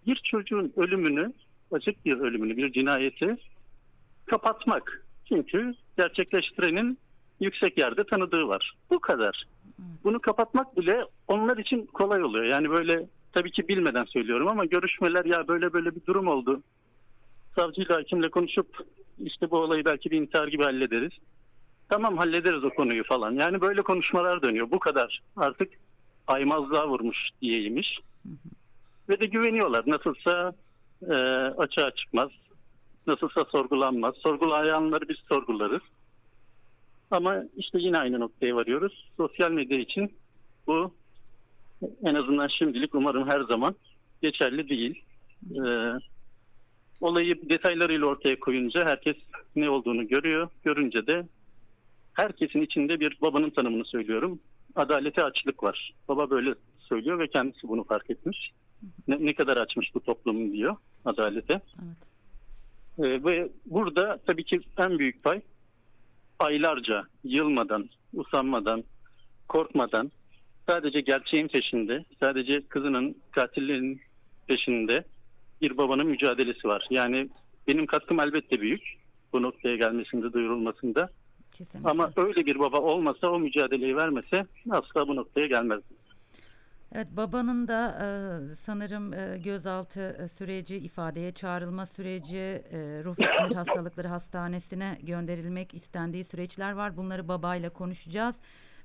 bir 0.07 0.21
çocuğun 0.31 0.73
ölümünü, 0.77 1.33
açık 1.73 2.05
bir 2.05 2.19
ölümünü, 2.19 2.57
bir 2.57 2.73
cinayeti 2.73 3.37
kapatmak. 4.25 5.05
Çünkü 5.29 5.73
gerçekleştirenin 5.97 6.97
yüksek 7.39 7.77
yerde 7.77 8.03
tanıdığı 8.03 8.47
var. 8.47 8.73
Bu 8.89 8.99
kadar. 8.99 9.43
Bunu 10.03 10.19
kapatmak 10.19 10.77
bile 10.77 11.05
onlar 11.27 11.57
için 11.57 11.85
kolay 11.85 12.23
oluyor. 12.23 12.45
Yani 12.45 12.69
böyle 12.69 13.05
tabii 13.33 13.51
ki 13.51 13.67
bilmeden 13.67 14.03
söylüyorum 14.03 14.47
ama 14.47 14.65
görüşmeler 14.65 15.25
ya 15.25 15.47
böyle 15.47 15.73
böyle 15.73 15.95
bir 15.95 16.05
durum 16.05 16.27
oldu. 16.27 16.61
Savcıyla 17.55 17.95
hakimle 17.95 18.29
konuşup 18.29 18.67
işte 19.23 19.51
bu 19.51 19.57
olayı 19.57 19.85
belki 19.85 20.11
bir 20.11 20.21
intihar 20.21 20.47
gibi 20.47 20.63
hallederiz. 20.63 21.11
Tamam 21.89 22.17
hallederiz 22.17 22.63
o 22.63 22.69
konuyu 22.69 23.03
falan. 23.03 23.31
Yani 23.31 23.61
böyle 23.61 23.81
konuşmalar 23.81 24.41
dönüyor. 24.41 24.71
Bu 24.71 24.79
kadar. 24.79 25.21
Artık 25.37 25.69
aymazlığa 26.27 26.87
vurmuş 26.87 27.17
diyeymiş. 27.41 27.99
Ve 29.09 29.19
de 29.19 29.25
güveniyorlar. 29.25 29.83
Nasılsa 29.87 30.53
e, 31.01 31.13
açığa 31.57 31.91
çıkmaz. 31.91 32.29
Nasılsa 33.07 33.45
sorgulanmaz. 33.45 34.15
Sorgulayanları 34.15 35.09
biz 35.09 35.17
sorgularız. 35.29 35.81
Ama 37.11 37.43
işte 37.57 37.79
yine 37.79 37.97
aynı 37.97 38.19
noktaya 38.19 38.55
varıyoruz. 38.55 39.11
Sosyal 39.17 39.51
medya 39.51 39.79
için 39.79 40.13
bu 40.67 40.93
en 42.03 42.15
azından 42.15 42.47
şimdilik 42.47 42.95
umarım 42.95 43.27
her 43.27 43.41
zaman 43.41 43.75
geçerli 44.21 44.69
değil. 44.69 45.03
Ee, 45.55 45.93
olayı 47.01 47.49
detaylarıyla 47.49 48.05
ortaya 48.05 48.39
koyunca 48.39 48.85
herkes 48.85 49.15
ne 49.55 49.69
olduğunu 49.69 50.07
görüyor. 50.07 50.49
Görünce 50.63 51.07
de 51.07 51.27
herkesin 52.13 52.61
içinde 52.61 52.99
bir 52.99 53.17
babanın 53.21 53.49
tanımını 53.49 53.85
söylüyorum. 53.85 54.39
Adalete 54.75 55.23
açlık 55.23 55.63
var. 55.63 55.93
Baba 56.07 56.29
böyle 56.29 56.53
söylüyor 56.79 57.19
ve 57.19 57.27
kendisi 57.27 57.67
bunu 57.67 57.83
fark 57.83 58.09
etmiş. 58.09 58.51
Ne, 59.07 59.25
ne 59.25 59.33
kadar 59.33 59.57
açmış 59.57 59.95
bu 59.95 59.99
toplum 59.99 60.53
diyor 60.53 60.75
adalete. 61.05 61.53
Evet. 61.53 61.97
Ee, 62.99 63.23
ve 63.23 63.49
burada 63.65 64.19
tabii 64.25 64.43
ki 64.43 64.59
en 64.77 64.99
büyük 64.99 65.23
pay 65.23 65.41
aylarca 66.39 67.03
yılmadan, 67.23 67.89
usanmadan, 68.13 68.83
korkmadan 69.47 70.11
sadece 70.67 71.01
gerçeğin 71.01 71.47
peşinde, 71.47 72.05
sadece 72.19 72.61
kızının 72.61 73.17
katillerinin 73.31 74.01
peşinde 74.47 75.03
bir 75.61 75.77
babanın 75.77 76.07
mücadelesi 76.07 76.67
var. 76.67 76.87
Yani 76.89 77.29
benim 77.67 77.85
katkım 77.85 78.19
elbette 78.19 78.61
büyük 78.61 78.83
bu 79.33 79.41
noktaya 79.41 79.75
gelmesinde, 79.75 80.33
duyurulmasında. 80.33 81.09
Kesinlikle. 81.51 81.89
Ama 81.89 82.11
öyle 82.15 82.45
bir 82.45 82.59
baba 82.59 82.81
olmasa, 82.81 83.29
o 83.29 83.39
mücadeleyi 83.39 83.95
vermese 83.95 84.45
asla 84.69 85.07
bu 85.07 85.15
noktaya 85.15 85.47
gelmezdi. 85.47 85.93
Evet 86.95 87.07
babanın 87.11 87.67
da 87.67 87.97
e, 88.01 88.55
sanırım 88.55 89.13
e, 89.13 89.37
gözaltı 89.37 90.17
e, 90.19 90.27
süreci, 90.27 90.77
ifadeye 90.77 91.31
çağrılma 91.31 91.85
süreci, 91.85 92.37
e, 92.37 93.01
ruh 93.03 93.15
sinir 93.15 93.55
hastalıkları 93.55 94.07
hastanesine 94.07 94.97
gönderilmek 95.03 95.73
istendiği 95.73 96.25
süreçler 96.25 96.71
var. 96.71 96.97
Bunları 96.97 97.27
babayla 97.27 97.69
konuşacağız. 97.69 98.35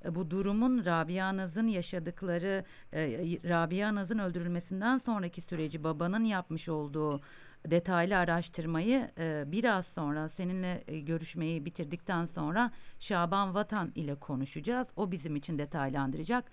E, 0.05 0.15
bu 0.15 0.31
durumun 0.31 0.85
Rabia 0.85 1.37
Naz'ın 1.37 1.67
yaşadıkları, 1.67 2.65
e, 2.93 3.01
Rabia 3.49 3.95
Naz'ın 3.95 4.19
öldürülmesinden 4.19 4.99
sonraki 4.99 5.41
süreci 5.41 5.85
babanın 5.85 6.25
yapmış 6.25 6.69
olduğu 6.69 7.21
detaylı 7.67 8.17
araştırmayı 8.17 9.11
e, 9.19 9.45
biraz 9.47 9.87
sonra 9.87 10.29
seninle 10.29 10.85
e, 10.89 11.01
görüşmeyi 11.01 11.65
bitirdikten 11.65 12.27
sonra 12.27 12.71
Şaban 12.99 13.55
Vatan 13.55 13.93
ile 13.95 14.15
konuşacağız. 14.15 14.89
O 14.97 15.11
bizim 15.11 15.37
için 15.37 15.59
detaylandıracak. 15.59 16.45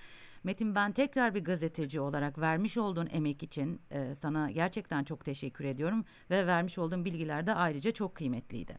Metin 0.45 0.75
ben 0.75 0.91
tekrar 0.91 1.35
bir 1.35 1.43
gazeteci 1.43 1.99
olarak 1.99 2.39
vermiş 2.39 2.77
olduğun 2.77 3.07
emek 3.11 3.43
için 3.43 3.81
e, 3.91 4.15
sana 4.15 4.51
gerçekten 4.51 5.03
çok 5.03 5.25
teşekkür 5.25 5.65
ediyorum 5.65 6.05
ve 6.29 6.47
vermiş 6.47 6.77
olduğun 6.77 7.05
bilgiler 7.05 7.47
de 7.47 7.53
ayrıca 7.53 7.91
çok 7.91 8.15
kıymetliydi. 8.15 8.77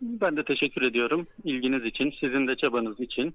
Ben 0.00 0.36
de 0.36 0.44
teşekkür 0.44 0.82
ediyorum 0.82 1.26
ilginiz 1.44 1.84
için, 1.84 2.14
sizin 2.20 2.48
de 2.48 2.56
çabanız 2.56 3.00
için. 3.00 3.34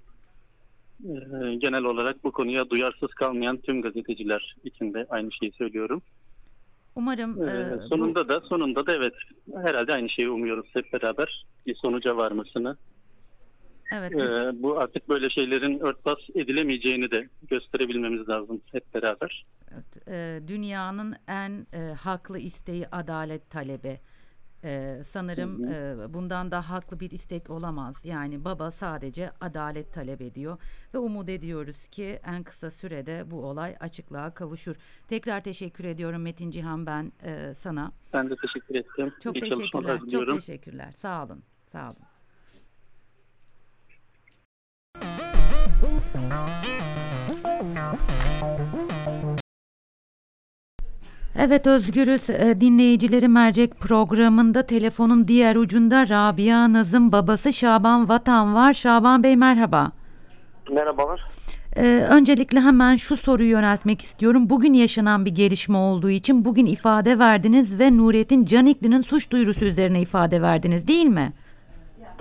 Ee, 1.04 1.56
genel 1.56 1.84
olarak 1.84 2.24
bu 2.24 2.32
konuya 2.32 2.70
duyarsız 2.70 3.14
kalmayan 3.14 3.58
tüm 3.58 3.82
gazeteciler 3.82 4.56
için 4.64 4.94
de 4.94 5.06
aynı 5.10 5.32
şeyi 5.32 5.52
söylüyorum. 5.52 6.02
Umarım 6.96 7.32
e, 7.32 7.78
bu- 7.82 7.88
sonunda 7.88 8.30
da 8.30 8.42
sonunda 8.42 8.86
da 8.86 8.96
evet 8.96 9.14
herhalde 9.64 9.94
aynı 9.94 10.10
şeyi 10.10 10.30
umuyoruz 10.30 10.70
hep 10.74 10.94
beraber 10.94 11.46
bir 11.68 11.76
sonuca 11.76 12.18
varmasını. 12.18 12.78
Evet 13.92 14.12
Ee, 14.14 14.64
bu 14.64 14.80
artık 14.80 15.10
böyle 15.10 15.30
şeylerin 15.30 15.80
örtbas 15.80 16.20
edilemeyeceğini 16.36 17.12
de 17.12 17.30
gösterebilmemiz 17.50 18.30
lazım 18.30 18.62
hep 18.72 18.94
beraber. 18.94 19.46
Evet, 19.74 20.08
e, 20.08 20.48
dünyanın 20.48 21.16
en 21.28 21.68
e, 21.74 21.94
haklı 21.94 22.40
isteği 22.40 22.88
adalet 22.88 23.50
talebi. 23.50 24.00
Ee, 24.64 25.02
sanırım 25.06 25.64
e, 25.64 26.14
bundan 26.14 26.52
daha 26.52 26.70
haklı 26.70 27.00
bir 27.00 27.12
istek 27.12 27.50
olamaz. 27.50 27.96
Yani 28.04 28.46
baba 28.46 28.72
sadece 28.72 29.32
adalet 29.42 29.94
talep 29.94 30.22
ediyor 30.22 30.58
ve 30.94 30.98
umut 30.98 31.30
ediyoruz 31.30 31.88
ki 31.88 32.20
en 32.26 32.44
kısa 32.44 32.72
sürede 32.72 33.32
bu 33.32 33.46
olay 33.46 33.76
açıklığa 33.80 34.34
kavuşur. 34.34 34.76
Tekrar 35.08 35.44
teşekkür 35.44 35.84
ediyorum 35.84 36.22
Metin 36.22 36.52
Cihan 36.52 36.86
ben 36.86 37.12
e, 37.24 37.54
sana. 37.54 37.92
Ben 38.14 38.30
de 38.30 38.36
teşekkür 38.36 38.76
ettim. 38.76 39.14
Çok 39.24 39.36
İyi 39.36 39.40
teşekkürler. 39.40 40.00
Çok 40.12 40.36
teşekkürler. 40.36 40.92
Sağ 40.92 41.26
olun. 41.26 41.44
Sağ 41.72 41.86
olun. 41.86 42.11
Evet 51.36 51.68
Özgürüz 51.68 52.30
e, 52.30 52.62
dinleyicileri 52.62 53.28
mercek 53.28 53.80
programında 53.80 54.66
telefonun 54.66 55.28
diğer 55.28 55.56
ucunda 55.56 56.10
Rabia 56.10 56.74
Naz'ın 56.74 57.12
babası 57.12 57.54
Şaban 57.54 58.10
Vatan 58.10 58.56
var. 58.56 58.74
Şaban 58.74 59.24
Bey 59.24 59.36
merhaba. 59.36 59.92
Merhabalar. 60.72 61.22
Ee, 61.76 62.08
öncelikle 62.10 62.60
hemen 62.60 62.96
şu 62.96 63.18
soruyu 63.18 63.50
yöneltmek 63.50 64.02
istiyorum. 64.02 64.50
Bugün 64.50 64.74
yaşanan 64.74 65.26
bir 65.26 65.36
gelişme 65.36 65.78
olduğu 65.78 66.10
için 66.10 66.46
bugün 66.46 66.66
ifade 66.66 67.20
verdiniz 67.20 67.80
ve 67.80 67.98
Nurettin 67.98 68.46
Canikli'nin 68.46 69.02
suç 69.02 69.32
duyurusu 69.32 69.66
üzerine 69.66 70.02
ifade 70.02 70.42
verdiniz 70.42 70.88
değil 70.88 71.06
mi? 71.06 71.34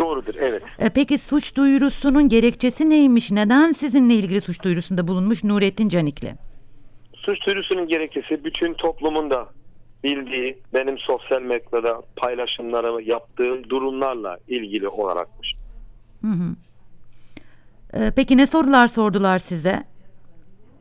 Doğrudur, 0.01 0.35
evet. 0.41 0.63
E, 0.79 0.89
peki 0.89 1.19
suç 1.19 1.57
duyurusunun 1.57 2.29
gerekçesi 2.29 2.91
neymiş? 2.91 3.31
Neden 3.31 3.73
sizinle 3.73 4.15
ilgili 4.15 4.41
suç 4.41 4.63
duyurusunda 4.63 5.09
bulunmuş 5.09 5.45
Nurettin 5.45 5.89
Canikli? 5.89 6.35
Suç 7.15 7.47
duyurusunun 7.47 7.89
gerekçesi 7.89 8.45
bütün 8.45 8.75
toplumun 8.75 9.31
da 9.31 9.49
bildiği 10.05 10.59
benim 10.75 10.99
sosyal 10.99 11.43
medyada 11.43 12.03
paylaşımlarımı 12.17 13.03
yaptığım 13.03 13.71
durumlarla 13.71 14.39
ilgili 14.49 14.89
olarakmış. 14.89 15.53
Hı 16.21 16.27
hı. 16.27 16.57
E, 17.95 18.11
peki 18.17 18.37
ne 18.37 18.47
sorular 18.47 18.89
sordular 18.89 19.39
size? 19.39 19.85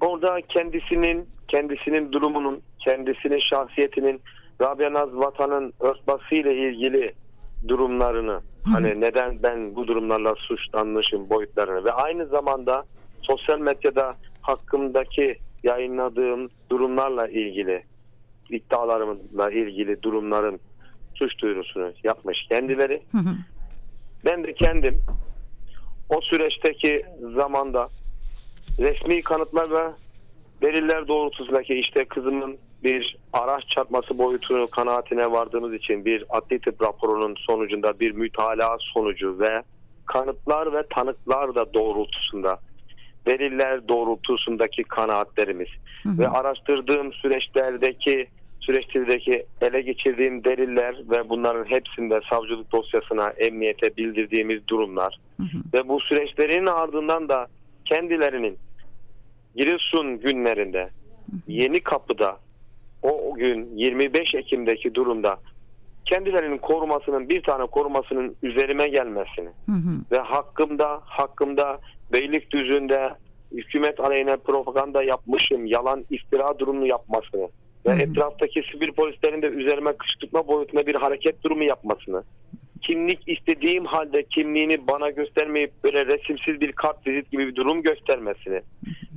Orada 0.01 0.41
kendisinin, 0.49 1.25
kendisinin 1.47 2.11
durumunun, 2.11 2.61
kendisinin 2.79 3.39
şahsiyetinin, 3.39 4.21
Rabia 4.61 4.93
Naz 4.93 5.09
Vatan'ın 5.13 5.73
örtbasıyla 5.79 6.51
ilgili 6.51 7.13
durumlarını, 7.67 8.41
hani 8.63 9.01
neden 9.01 9.43
ben 9.43 9.75
bu 9.75 9.87
durumlarla 9.87 10.35
suçlanmışım 10.35 11.29
boyutlarını 11.29 11.85
ve 11.85 11.91
aynı 11.91 12.25
zamanda 12.25 12.83
sosyal 13.21 13.59
medyada 13.59 14.15
hakkımdaki 14.41 15.37
yayınladığım 15.63 16.49
durumlarla 16.69 17.27
ilgili 17.27 17.83
iddialarımla 18.49 19.51
ilgili 19.51 20.01
durumların 20.01 20.59
suç 21.15 21.39
duyurusunu 21.41 21.93
yapmış 22.03 22.37
kendileri. 22.49 23.01
Hı 23.11 23.17
hı. 23.17 23.35
Ben 24.25 24.43
de 24.43 24.53
kendim 24.53 25.01
o 26.09 26.21
süreçteki 26.21 27.05
zamanda 27.35 27.87
resmi 28.79 29.21
kanıtlar 29.21 29.71
ve 29.71 29.91
deliller 30.61 31.07
doğrultusundaki 31.07 31.73
işte 31.73 32.05
kızımın 32.05 32.57
bir 32.83 33.17
araç 33.33 33.67
çarpması 33.67 34.17
boyutunu 34.17 34.67
kanaatine 34.67 35.31
vardığımız 35.31 35.73
için 35.73 36.05
bir 36.05 36.23
adli 36.29 36.59
tıp 36.59 36.81
raporunun 36.81 37.35
sonucunda 37.35 37.99
bir 37.99 38.11
mütalaa 38.11 38.77
sonucu 38.79 39.39
ve 39.39 39.61
kanıtlar 40.05 40.73
ve 40.73 40.83
tanıklar 40.89 41.55
da 41.55 41.73
doğrultusunda 41.73 42.59
deliller 43.25 43.87
doğrultusundaki 43.87 44.83
kanaatlerimiz 44.83 45.67
Hı 46.03 46.09
hı. 46.09 46.17
ve 46.17 46.27
araştırdığım 46.27 47.13
süreçlerdeki 47.13 48.27
süreçteki 48.59 49.45
ele 49.61 49.81
geçirdiğim 49.81 50.43
deliller 50.43 50.95
ve 51.09 51.29
bunların 51.29 51.65
hepsinde 51.65 52.21
savcılık 52.29 52.71
dosyasına 52.71 53.29
emniyete 53.29 53.97
bildirdiğimiz 53.97 54.67
durumlar 54.67 55.19
Hı 55.37 55.43
hı. 55.43 55.57
ve 55.73 55.87
bu 55.87 55.99
süreçlerin 55.99 56.65
ardından 56.65 57.29
da 57.29 57.47
kendilerinin 57.85 58.57
Giresun 59.55 60.19
günlerinde 60.19 60.89
Yeni 61.47 61.79
Kapı'da 61.79 62.37
o 63.03 63.33
gün 63.33 63.75
25 63.75 64.35
Ekim'deki 64.35 64.95
durumda 64.95 65.37
kendilerinin 66.05 66.57
korumasının 66.57 67.29
bir 67.29 67.43
tane 67.43 67.65
korumasının 67.65 68.35
üzerime 68.43 68.89
gelmesini 68.89 69.49
Hı 69.65 69.71
hı. 69.71 70.01
ve 70.11 70.19
hakkımda 70.19 71.01
hakkımda 71.05 71.79
Beylikdüzü'nde 72.13 73.09
hükümet 73.51 73.99
aleyhine 73.99 74.37
propaganda 74.37 75.03
yapmışım, 75.03 75.65
yalan 75.65 76.05
iftira 76.09 76.59
durumu 76.59 76.87
yapmasını 76.87 77.47
ve 77.85 77.93
Hı 77.93 77.97
hı. 77.97 78.01
etraftaki 78.01 78.63
sivil 78.71 78.91
polislerin 78.91 79.41
de 79.41 79.47
üzerime 79.47 79.93
kışkırtma 79.93 80.47
boyutunda 80.47 80.87
bir 80.87 80.95
hareket 80.95 81.43
durumu 81.43 81.63
yapmasını 81.63 82.23
kimlik 82.81 83.27
istediğim 83.27 83.85
halde 83.85 84.23
kimliğini 84.23 84.87
bana 84.87 85.09
göstermeyip 85.09 85.71
böyle 85.83 86.05
resimsiz 86.05 86.61
bir 86.61 86.71
kart 86.71 87.07
vizit 87.07 87.31
gibi 87.31 87.47
bir 87.47 87.55
durum 87.55 87.81
göstermesini 87.81 88.61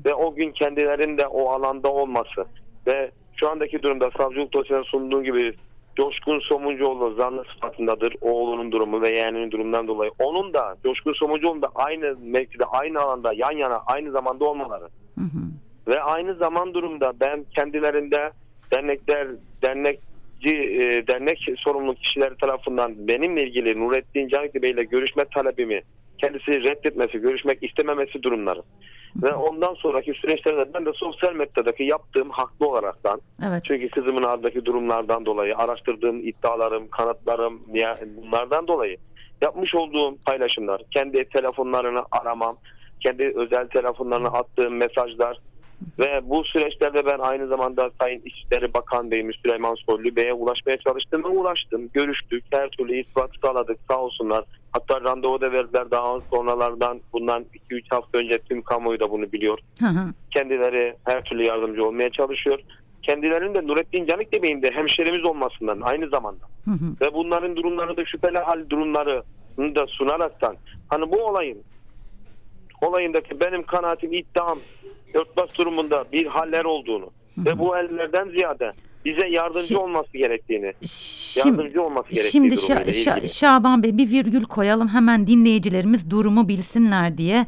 ve 0.05 0.14
o 0.14 0.35
gün 0.35 0.53
kendilerinin 0.53 1.18
de 1.18 1.27
o 1.27 1.51
alanda 1.51 1.88
olması 1.88 2.45
ve 2.87 3.11
şu 3.37 3.49
andaki 3.49 3.83
durumda 3.83 4.11
savcılık 4.11 4.53
dosyasına 4.53 4.85
sunduğu 4.85 5.23
gibi 5.23 5.55
Coşkun 5.97 6.40
Somuncuoğlu 6.40 7.14
zanlı 7.14 7.45
sıfatındadır 7.55 8.14
oğlunun 8.21 8.73
durumu 8.73 9.03
ve 9.03 9.11
yeğeninin 9.11 9.51
durumundan 9.51 9.88
dolayı. 9.88 10.11
Onun 10.18 10.53
da 10.53 10.77
Coşkun 10.83 11.12
Somuncuoğlu'nun 11.12 11.62
da 11.62 11.68
aynı 11.75 12.16
mevkide, 12.23 12.64
aynı 12.64 13.01
alanda, 13.01 13.33
yan 13.33 13.53
yana, 13.53 13.83
aynı 13.87 14.11
zamanda 14.11 14.45
olmaları. 14.45 14.85
Hı 15.14 15.21
hı. 15.21 15.42
Ve 15.88 16.03
aynı 16.03 16.35
zaman 16.35 16.75
durumda 16.75 17.12
ben 17.21 17.45
kendilerinde 17.55 18.31
dernekler, 18.73 19.29
dernekçi, 19.62 20.51
e, 20.51 21.07
dernek 21.07 21.49
sorumlu 21.57 21.95
kişiler 21.95 22.35
tarafından 22.35 23.09
benimle 23.09 23.47
ilgili 23.47 23.81
Nurettin 23.81 24.29
Canikli 24.29 24.62
Bey 24.62 24.71
ile 24.71 24.85
görüşme 24.85 25.25
talebimi 25.25 25.83
kendisi 26.23 26.63
reddetmesi, 26.65 27.19
görüşmek 27.19 27.63
istememesi 27.63 28.23
durumları. 28.23 28.63
Ve 29.23 29.35
ondan 29.35 29.75
sonraki 29.75 30.13
süreçlerde 30.15 30.75
ben 30.75 30.87
de 30.87 30.91
sosyal 30.95 31.33
medyadaki 31.35 31.85
yaptığım 31.85 32.31
haklı 32.31 32.69
olaraktan 32.69 33.21
Evet. 33.49 33.63
çünkü 33.67 33.89
kızımın 33.91 34.23
ardındaki 34.23 34.65
durumlardan 34.65 35.27
dolayı 35.27 35.57
araştırdığım 35.57 36.29
iddialarım, 36.29 36.89
kanıtlarım 36.89 37.63
ya- 37.73 37.99
bunlardan 38.17 38.67
dolayı 38.69 38.97
yapmış 39.41 39.75
olduğum 39.75 40.17
paylaşımlar, 40.27 40.83
kendi 40.91 41.25
telefonlarını 41.29 42.03
aramam, 42.13 42.57
kendi 43.01 43.33
özel 43.37 43.69
telefonlarına 43.69 44.29
attığım 44.29 44.77
mesajlar 44.77 45.39
ve 45.99 46.21
bu 46.25 46.45
süreçlerde 46.45 47.07
ben 47.07 47.18
aynı 47.18 47.47
zamanda 47.47 47.90
Sayın 48.01 48.23
İçişleri 48.25 48.75
Bakan 48.75 49.11
Bey'imiz 49.11 49.37
Süleyman 49.37 49.75
Soylu 49.75 50.16
Bey'e 50.16 50.33
ulaşmaya 50.33 50.77
çalıştım 50.77 51.25
ve 51.25 51.29
ulaştım. 51.29 51.88
Görüştük, 51.95 52.45
her 52.51 52.68
türlü 52.68 52.97
irtibat 52.97 53.31
sağladık 53.42 53.79
sağ 53.88 53.99
olsunlar. 53.99 54.45
Hatta 54.73 55.01
randevu 55.01 55.40
da 55.40 55.53
verdiler 55.53 55.90
daha 55.90 56.21
sonralardan 56.21 57.01
bundan 57.12 57.45
2-3 57.71 57.83
hafta 57.90 58.18
önce 58.18 58.38
tüm 58.38 58.62
kamuoyu 58.62 59.01
da 59.01 59.11
bunu 59.11 59.33
biliyor 59.33 59.59
Hı 59.81 59.87
hı. 59.87 60.12
kendileri 60.31 60.95
her 61.05 61.25
türlü 61.25 61.42
yardımcı 61.42 61.87
olmaya 61.87 62.11
çalışıyor. 62.11 62.59
Kendilerinin 63.03 63.55
de 63.55 63.66
Nurettin 63.66 64.07
Canikli 64.07 64.42
Bey'in 64.42 64.62
de 64.62 64.71
hemşerimiz 64.71 65.25
olmasından 65.25 65.81
aynı 65.81 66.09
zamanda 66.09 66.45
Hı 66.64 66.71
hı. 66.71 67.07
ve 67.07 67.14
bunların 67.14 67.57
durumları 67.57 67.97
da 67.97 68.05
şüpheli 68.05 68.38
hal 68.38 68.71
durumlarını 68.71 69.75
da 69.75 69.87
sunaraktan 69.87 70.57
hani 70.88 71.11
bu 71.11 71.16
olayın 71.16 71.62
olayındaki 72.83 73.40
benim 73.40 73.62
kanaatim 73.62 74.12
iddiam 74.12 74.59
örtbas 75.14 75.55
durumunda 75.59 76.05
bir 76.12 76.27
haller 76.27 76.64
olduğunu 76.64 77.11
ve 77.38 77.59
bu 77.59 77.77
ellerden 77.77 78.29
ziyade 78.29 78.70
bize 79.05 79.27
yardımcı 79.27 79.75
Şi- 79.75 79.79
olması 79.79 80.18
gerektiğini 80.18 80.72
Şimdi, 80.87 81.48
yardımcı 81.48 81.83
olması 81.83 82.09
gerektiği 82.09 82.33
şimdi 82.33 82.55
Şa- 82.55 82.88
Şa-. 82.88 83.29
Şaban 83.38 83.83
Bey 83.83 83.98
bir 83.98 84.11
virgül 84.11 84.44
koyalım 84.44 84.88
hemen 84.88 85.27
dinleyicilerimiz 85.27 86.11
durumu 86.11 86.48
bilsinler 86.48 87.18
diye. 87.18 87.46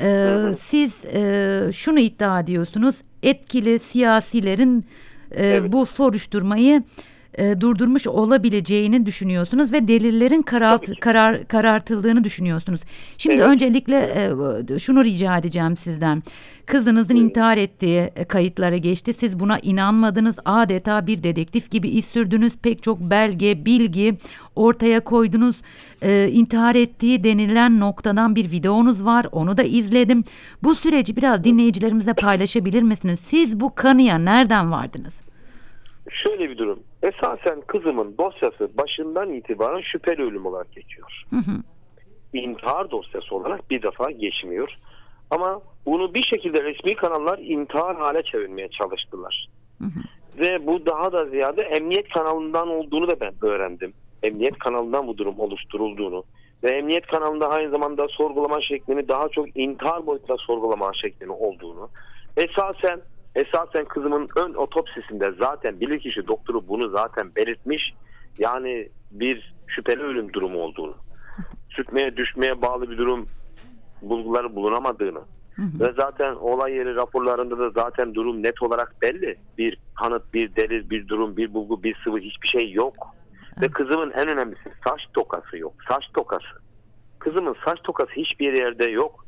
Ee, 0.00 0.04
hı. 0.06 0.56
siz 0.60 1.04
e, 1.04 1.60
şunu 1.72 1.98
iddia 2.00 2.40
ediyorsunuz 2.40 2.96
etkili 3.22 3.78
siyasilerin 3.78 4.84
e, 5.30 5.46
Evet. 5.46 5.72
bu 5.72 5.86
soruşturmayı 5.86 6.82
e, 7.38 7.60
durdurmuş 7.60 8.06
olabileceğini 8.06 9.06
düşünüyorsunuz 9.06 9.72
ve 9.72 9.88
delillerin 9.88 10.42
ki. 10.42 11.00
karar 11.00 11.48
karartıldığını 11.48 12.24
düşünüyorsunuz. 12.24 12.80
Şimdi 13.18 13.36
Evet. 13.36 13.46
öncelikle 13.46 13.96
e, 14.74 14.78
şunu 14.78 15.04
rica 15.04 15.36
edeceğim 15.38 15.76
sizden. 15.76 16.22
Kızınızın 16.66 17.08
Buyurun. 17.16 17.28
intihar 17.28 17.56
ettiği 17.56 17.98
e, 18.16 18.24
kayıtlara 18.24 18.76
geçti. 18.76 19.14
Siz 19.14 19.40
buna 19.40 19.58
inanmadınız. 19.58 20.36
Adeta 20.44 21.06
bir 21.06 21.22
dedektif 21.22 21.70
gibi 21.70 21.88
iz 21.88 22.04
sürdünüz. 22.04 22.52
Pek 22.56 22.82
çok 22.82 23.00
belge, 23.00 23.64
bilgi 23.64 24.14
ortaya 24.56 25.00
koydunuz. 25.00 25.56
E, 26.02 26.28
intihar 26.32 26.74
ettiği 26.74 27.24
denilen 27.24 27.80
noktadan 27.80 28.36
bir 28.36 28.50
videonuz 28.50 29.04
var. 29.04 29.26
Onu 29.32 29.56
da 29.56 29.62
izledim. 29.62 30.24
Bu 30.62 30.74
süreci 30.74 31.16
biraz 31.16 31.44
dinleyicilerimizle 31.44 32.14
paylaşabilir 32.14 32.82
misiniz? 32.82 33.20
Siz 33.20 33.60
bu 33.60 33.74
kanıya 33.74 34.18
nereden 34.18 34.72
vardınız? 34.72 35.31
Şöyle 36.10 36.50
bir 36.50 36.58
durum. 36.58 36.80
Esasen 37.02 37.60
kızımın 37.60 38.18
dosyası 38.18 38.76
başından 38.78 39.32
itibaren 39.32 39.80
şüpheli 39.80 40.22
ölüm 40.22 40.46
olarak 40.46 40.72
geçiyor. 40.72 41.22
Hı 41.30 41.36
hı. 41.36 41.62
intihar 42.32 42.90
dosyası 42.90 43.34
olarak 43.34 43.70
bir 43.70 43.82
defa 43.82 44.10
geçmiyor. 44.10 44.76
Ama 45.30 45.60
bunu 45.86 46.14
bir 46.14 46.22
şekilde 46.22 46.64
resmi 46.64 46.94
kanallar 46.94 47.38
intihar 47.38 47.96
hale 47.96 48.22
çevirmeye 48.22 48.68
çalıştılar. 48.68 49.48
Hı 49.78 49.84
hı. 49.84 50.00
Ve 50.38 50.66
bu 50.66 50.86
daha 50.86 51.12
da 51.12 51.24
ziyade 51.24 51.62
emniyet 51.62 52.08
kanalından 52.08 52.68
olduğunu 52.68 53.08
da 53.08 53.20
ben 53.20 53.32
öğrendim. 53.42 53.92
emniyet 54.22 54.58
kanalından 54.58 55.06
bu 55.06 55.18
durum 55.18 55.40
oluşturulduğunu 55.40 56.24
ve 56.64 56.76
emniyet 56.76 57.06
kanalında 57.06 57.48
aynı 57.48 57.70
zamanda 57.70 58.08
sorgulama 58.08 58.60
şeklini 58.60 59.08
daha 59.08 59.28
çok 59.28 59.56
intihar 59.56 60.06
boyutunda 60.06 60.36
sorgulama 60.36 60.92
şeklini 60.94 61.32
olduğunu 61.32 61.88
esasen 62.36 63.00
esasen 63.34 63.84
kızımın 63.84 64.28
ön 64.36 64.54
otopsisinde 64.54 65.32
zaten 65.38 65.80
bilirkişi 65.80 66.26
doktoru 66.26 66.68
bunu 66.68 66.88
zaten 66.88 67.34
belirtmiş 67.36 67.92
yani 68.38 68.88
bir 69.10 69.54
şüpheli 69.66 70.02
ölüm 70.02 70.32
durumu 70.32 70.58
olduğunu 70.58 70.94
sürtmeye 71.70 72.16
düşmeye 72.16 72.62
bağlı 72.62 72.90
bir 72.90 72.98
durum 72.98 73.28
bulguları 74.02 74.54
bulunamadığını 74.54 75.20
Hı 75.56 75.62
hı. 75.62 75.80
ve 75.80 75.92
zaten 75.96 76.34
olay 76.34 76.72
yeri 76.72 76.94
raporlarında 76.96 77.58
da 77.58 77.70
zaten 77.70 78.14
durum 78.14 78.42
net 78.42 78.62
olarak 78.62 79.02
belli. 79.02 79.36
Bir 79.58 79.78
kanıt, 79.98 80.34
bir 80.34 80.56
delil, 80.56 80.90
bir 80.90 81.08
durum, 81.08 81.36
bir 81.36 81.54
bulgu, 81.54 81.82
bir 81.82 81.96
sıvı 82.04 82.18
hiçbir 82.18 82.48
şey 82.48 82.72
yok. 82.72 82.94
Ve 83.60 83.68
kızımın 83.68 84.10
en 84.10 84.28
önemlisi 84.28 84.72
saç 84.84 85.00
tokası 85.14 85.58
yok. 85.58 85.72
Saç 85.88 86.04
tokası. 86.14 86.62
Kızımın 87.18 87.56
saç 87.64 87.78
tokası 87.84 88.12
hiçbir 88.12 88.52
yerde 88.52 88.84
yok. 88.84 89.24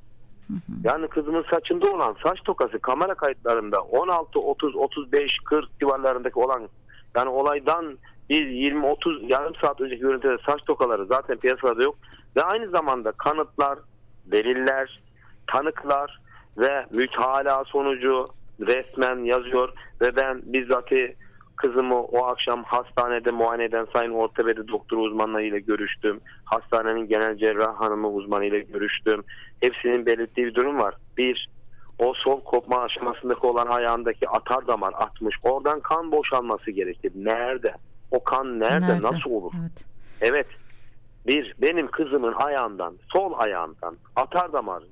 Yani 0.84 1.08
kızımın 1.08 1.44
saçında 1.50 1.86
olan 1.86 2.16
saç 2.22 2.38
tokası 2.44 2.78
kamera 2.78 3.14
kayıtlarında 3.14 3.82
16, 3.82 4.38
30, 4.40 4.76
35, 4.76 5.38
40 5.44 5.80
civarlarındaki 5.80 6.38
olan 6.38 6.68
yani 7.16 7.28
olaydan 7.28 7.98
bir 8.30 8.46
20, 8.46 8.86
30 8.86 9.30
yarım 9.30 9.54
saat 9.54 9.80
önceki 9.80 10.00
görüntüde 10.00 10.36
saç 10.46 10.60
tokaları 10.66 11.06
zaten 11.06 11.36
piyasada 11.36 11.82
yok. 11.82 11.96
Ve 12.36 12.42
aynı 12.42 12.68
zamanda 12.68 13.12
kanıtlar, 13.12 13.78
deliller, 14.26 15.00
tanıklar 15.46 16.20
ve 16.58 16.86
mütalaa 16.90 17.64
sonucu 17.64 18.24
resmen 18.60 19.24
yazıyor 19.24 19.72
ve 20.00 20.16
ben 20.16 20.42
bizzati 20.44 21.16
kızımı 21.56 22.02
o 22.02 22.26
akşam 22.26 22.64
hastanede 22.64 23.30
muayene 23.30 23.64
eden 23.64 23.86
sayın 23.92 24.12
ortopedi 24.12 24.68
doktoru 24.68 25.00
uzmanlarıyla 25.00 25.58
görüştüm. 25.58 26.20
Hastanenin 26.44 27.08
genel 27.08 27.36
cerrah 27.36 27.80
hanımı 27.80 28.08
uzmanıyla 28.08 28.58
görüştüm. 28.58 29.24
Hepsinin 29.60 30.06
belirttiği 30.06 30.46
bir 30.46 30.54
durum 30.54 30.78
var. 30.78 30.94
Bir, 31.16 31.48
o 31.98 32.14
sol 32.14 32.40
kopma 32.40 32.80
aşamasındaki 32.80 33.46
olan 33.46 33.66
ayağındaki 33.66 34.28
atar 34.28 34.66
damar 34.66 34.92
atmış. 34.96 35.36
Oradan 35.42 35.80
kan 35.80 36.12
boşalması 36.12 36.70
gerekir. 36.70 37.12
Nerede? 37.14 37.74
O 38.10 38.24
kan 38.24 38.60
nerede? 38.60 39.02
Nasıl 39.02 39.30
olur? 39.30 39.52
Evet. 39.60 39.84
Evet. 40.20 40.46
Bir, 41.26 41.54
benim 41.58 41.90
kızımın 41.90 42.32
ayağından, 42.32 42.94
sol 43.12 43.32
ayağından 43.36 43.96
atar 44.16 44.52
damar 44.52 44.82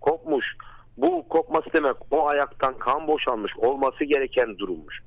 kopmuş. 0.00 0.56
Bu 0.96 1.28
kopması 1.28 1.72
demek 1.72 1.96
o 2.10 2.28
ayaktan 2.28 2.74
kan 2.78 3.06
boşalmış 3.06 3.52
olması 3.56 4.04
gereken 4.04 4.58
durummuş. 4.58 5.02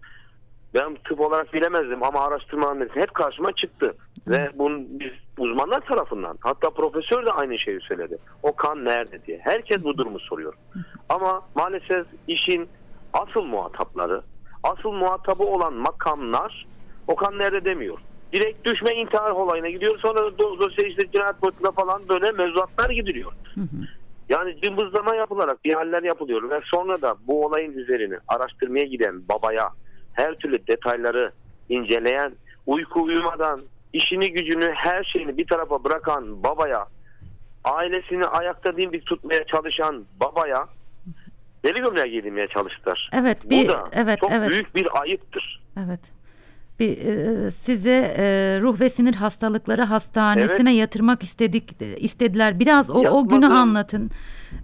Ben 0.74 0.96
tıp 0.96 1.20
olarak 1.20 1.54
bilemezdim 1.54 2.04
ama 2.04 2.20
araştırmaların 2.20 2.90
hep 2.94 3.14
karşıma 3.14 3.52
çıktı. 3.52 3.96
Ve 4.28 4.50
bunu 4.54 4.86
biz 4.90 5.12
uzmanlar 5.38 5.82
tarafından 5.82 6.38
hatta 6.42 6.70
profesör 6.70 7.26
de 7.26 7.32
aynı 7.32 7.60
şeyi 7.60 7.80
söyledi. 7.82 8.18
O 8.44 8.56
kan 8.56 8.86
nerede 8.86 9.24
diye. 9.24 9.40
Herkes 9.44 9.84
bu 9.84 9.98
durumu 9.98 10.20
soruyor. 10.20 10.54
Ama 11.10 11.42
maalesef 11.56 12.08
işin 12.28 12.70
asıl 13.14 13.42
muhatapları, 13.42 14.22
asıl 14.64 14.92
muhatabı 14.92 15.44
olan 15.44 15.74
makamlar 15.74 16.66
o 17.08 17.16
kan 17.16 17.38
nerede 17.38 17.66
demiyor. 17.66 17.98
Direkt 18.34 18.66
düşme 18.66 18.96
intihar 18.96 19.32
olayına 19.32 19.70
gidiyor. 19.70 20.00
Sonra 20.00 20.20
do- 20.20 20.60
dosya 20.60 20.86
işte 20.86 21.12
cinayet 21.12 21.42
boyutunda 21.42 21.72
falan 21.72 22.10
böyle 22.10 22.32
mevzuatlar 22.32 22.90
gidiliyor. 22.90 23.32
Hı 23.56 23.62
hı. 23.62 23.78
Yani 24.30 24.62
cımbızlama 24.62 25.16
yapılarak 25.16 25.66
bir 25.66 25.74
haller 25.74 26.04
yapılıyor 26.04 26.50
ve 26.50 26.62
sonra 26.66 27.02
da 27.02 27.16
bu 27.28 27.46
olayın 27.46 27.74
üzerine 27.74 28.20
araştırmaya 28.28 28.86
giden 28.86 29.28
babaya 29.28 29.70
her 30.14 30.36
türlü 30.36 30.68
detayları 30.68 31.32
inceleyen, 31.70 32.34
uyku 32.68 33.04
uyumadan 33.04 33.62
işini 33.94 34.32
gücünü 34.32 34.72
her 34.76 35.04
şeyini 35.04 35.38
bir 35.38 35.48
tarafa 35.48 35.84
bırakan 35.84 36.44
babaya, 36.44 36.86
ailesini 37.64 38.26
ayakta 38.26 38.78
dimdik 38.78 39.06
tutmaya 39.06 39.44
çalışan 39.44 40.06
babaya 40.20 40.68
deli 41.64 41.80
gömleğe 41.80 42.08
giydirmeye 42.08 42.48
çalıştılar. 42.48 43.10
Evet, 43.14 43.50
bir 43.50 43.68
Bu 43.68 43.72
da 43.72 43.90
evet 43.94 44.20
çok 44.20 44.32
evet. 44.32 44.50
büyük 44.50 44.76
bir 44.76 45.02
ayıptır. 45.02 45.62
Evet. 45.86 46.00
Bir 46.82 46.98
e, 46.98 47.52
size 47.52 48.16
e, 48.18 48.24
ruh 48.62 48.80
ve 48.80 48.90
sinir 48.90 49.16
hastalıkları 49.16 49.82
hastanesine 49.82 50.76
yatırmak 50.76 51.24
istedik 51.24 51.82
istediler. 51.98 52.60
Biraz 52.60 52.90
o 52.90 52.94
o 52.94 53.28
günü 53.28 53.46
anlatın. 53.46 54.12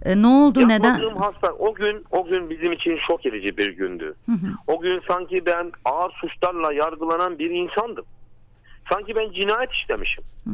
E, 0.04 0.22
ne 0.22 0.26
oldu 0.26 0.68
neden? 0.68 1.00
Hasta 1.18 1.52
o 1.52 1.74
gün 1.74 2.04
o 2.10 2.24
gün 2.24 2.50
bizim 2.50 2.72
için 2.72 2.98
şok 3.06 3.26
edici 3.26 3.56
bir 3.56 3.68
gündü. 3.68 4.14
Hı 4.26 4.32
hı. 4.32 4.46
O 4.66 4.80
gün 4.80 5.02
sanki 5.08 5.46
ben 5.46 5.72
ağır 5.84 6.10
suçlarla 6.10 6.72
yargılanan 6.72 7.38
bir 7.38 7.50
insandım. 7.50 8.04
Sanki 8.88 9.16
ben 9.16 9.32
cinayet 9.32 9.72
işlemişim. 9.72 10.24
Hı 10.44 10.50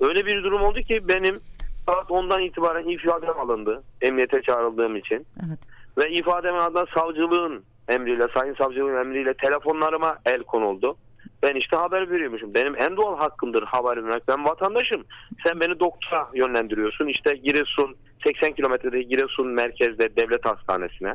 Öyle 0.00 0.26
bir 0.26 0.42
durum 0.44 0.62
oldu 0.62 0.80
ki 0.80 1.08
benim 1.08 1.40
saat 1.86 2.10
10'dan 2.10 2.42
itibaren 2.42 2.88
ifadem 2.88 3.40
alındı. 3.40 3.82
Emniyete 4.00 4.42
çağrıldığım 4.42 4.96
için. 4.96 5.26
Evet. 5.46 5.58
Ve 5.98 6.10
ifadem 6.10 6.54
ardından 6.54 6.86
savcılığın 6.94 7.64
emriyle, 7.88 8.28
sayın 8.34 8.54
savcılığın 8.54 9.00
emriyle 9.00 9.34
telefonlarıma 9.34 10.18
el 10.26 10.42
konuldu. 10.42 10.96
Ben 11.42 11.54
işte 11.54 11.76
haber 11.76 12.10
veriyormuşum. 12.10 12.54
Benim 12.54 12.76
en 12.76 12.96
doğal 12.96 13.18
hakkımdır 13.18 13.62
haber 13.62 14.04
vermek. 14.04 14.28
Ben 14.28 14.44
vatandaşım. 14.44 15.04
Sen 15.42 15.60
beni 15.60 15.80
doktora 15.80 16.28
yönlendiriyorsun. 16.34 17.06
İşte 17.06 17.34
Giresun, 17.34 17.96
80 18.24 18.52
kilometrede 18.52 19.02
Giresun 19.02 19.46
merkezde 19.46 20.16
devlet 20.16 20.44
hastanesine. 20.44 21.14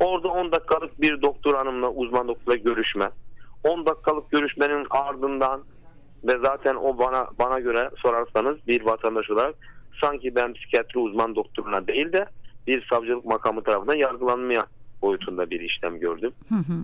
Orada 0.00 0.28
10 0.28 0.52
dakikalık 0.52 1.00
bir 1.00 1.22
doktor 1.22 1.54
hanımla, 1.54 1.90
uzman 1.90 2.28
doktorla 2.28 2.56
görüşme. 2.56 3.10
10 3.64 3.86
dakikalık 3.86 4.30
görüşmenin 4.30 4.86
ardından 4.90 5.62
ve 6.24 6.38
zaten 6.38 6.74
o 6.74 6.98
bana 6.98 7.26
bana 7.38 7.60
göre 7.60 7.90
sorarsanız 7.96 8.66
bir 8.68 8.82
vatandaş 8.84 9.30
olarak 9.30 9.54
sanki 10.00 10.34
ben 10.34 10.52
psikiyatri 10.52 10.98
uzman 10.98 11.36
doktoruna 11.36 11.86
değil 11.86 12.12
de 12.12 12.26
bir 12.66 12.86
savcılık 12.90 13.24
makamı 13.24 13.62
tarafından 13.62 13.94
yargılanmaya 13.94 14.66
boyutunda 15.02 15.50
bir 15.50 15.60
işlem 15.60 15.98
gördüm. 15.98 16.32
Hı 16.48 16.54
hı. 16.54 16.82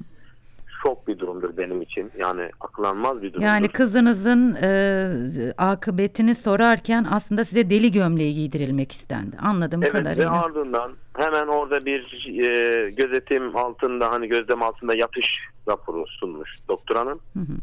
Şok 0.83 1.09
bir 1.09 1.19
durumdur 1.19 1.57
benim 1.57 1.83
için. 1.83 2.11
Yani 2.19 2.51
aklanmaz 2.61 3.23
bir 3.23 3.33
durumdur. 3.33 3.47
Yani 3.47 3.69
kızınızın 3.69 4.57
e, 4.63 5.53
akıbetini 5.59 6.35
sorarken 6.35 7.07
aslında 7.11 7.45
size 7.45 7.71
deli 7.71 7.93
gömleği 7.93 8.35
giydirilmek 8.35 8.93
istendi. 8.93 9.37
Anladığım 9.43 9.83
Evet 9.83 9.95
ve 9.95 9.99
kadarıyla. 9.99 10.45
ardından 10.45 10.93
hemen 11.17 11.47
orada 11.47 11.85
bir 11.87 12.27
e, 12.43 12.91
gözetim 12.91 13.57
altında 13.57 14.11
hani 14.11 14.29
gözlem 14.29 14.63
altında 14.63 14.95
yatış 14.95 15.27
raporu 15.69 16.07
sunmuş 16.07 16.51
doktor 16.69 16.97
hanım. 16.97 17.21
Hı 17.35 17.41
hı. 17.41 17.59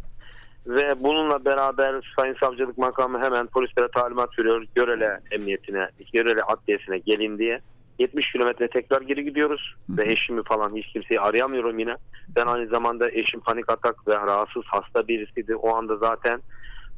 Ve 0.68 0.96
bununla 1.00 1.46
beraber 1.46 2.14
Sayın 2.16 2.36
Savcılık 2.40 2.78
Makamı 2.78 3.20
hemen 3.20 3.48
polislere 3.48 3.88
talimat 3.88 4.40
veriyor. 4.40 4.66
Görele 4.76 5.20
emniyetine, 5.32 5.90
Görele 6.14 6.44
adliyesine 6.44 6.98
gelin 6.98 7.38
diye. 7.38 7.60
70 8.00 8.32
kilometre 8.32 8.68
tekrar 8.68 9.02
geri 9.02 9.24
gidiyoruz. 9.24 9.76
Hı. 9.90 9.98
Ve 9.98 10.12
eşimi 10.12 10.44
falan 10.44 10.76
hiç 10.76 10.88
kimseyi 10.88 11.20
arayamıyorum 11.20 11.80
yine. 11.80 11.96
Ben 12.36 12.46
aynı 12.46 12.68
zamanda 12.68 13.12
eşim 13.12 13.40
panik 13.40 13.70
atak 13.70 14.08
ve 14.08 14.14
rahatsız 14.14 14.64
hasta 14.66 15.08
birisiydi. 15.08 15.56
O 15.56 15.76
anda 15.76 15.98
zaten 15.98 16.42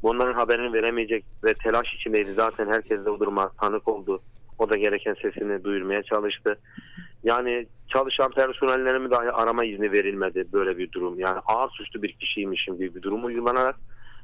bunların 0.02 0.34
haberini 0.34 0.72
veremeyecek 0.72 1.24
ve 1.44 1.54
telaş 1.54 1.94
içindeydi. 1.94 2.32
Zaten 2.32 2.66
herkes 2.66 3.04
de 3.04 3.10
o 3.10 3.20
duruma 3.20 3.48
tanık 3.48 3.88
oldu. 3.88 4.20
O 4.58 4.70
da 4.70 4.76
gereken 4.76 5.14
sesini 5.22 5.64
duyurmaya 5.64 6.02
çalıştı. 6.02 6.58
Yani 7.24 7.66
çalışan 7.88 8.30
personellerimi 8.30 9.10
dahi 9.10 9.30
arama 9.30 9.64
izni 9.64 9.92
verilmedi 9.92 10.44
böyle 10.52 10.78
bir 10.78 10.92
durum. 10.92 11.18
Yani 11.18 11.38
ağır 11.46 11.70
suçlu 11.70 12.02
bir 12.02 12.12
kişiymişim 12.12 12.76
gibi 12.76 12.94
bir 12.94 13.02
durum 13.02 13.24
uygulanarak 13.24 13.76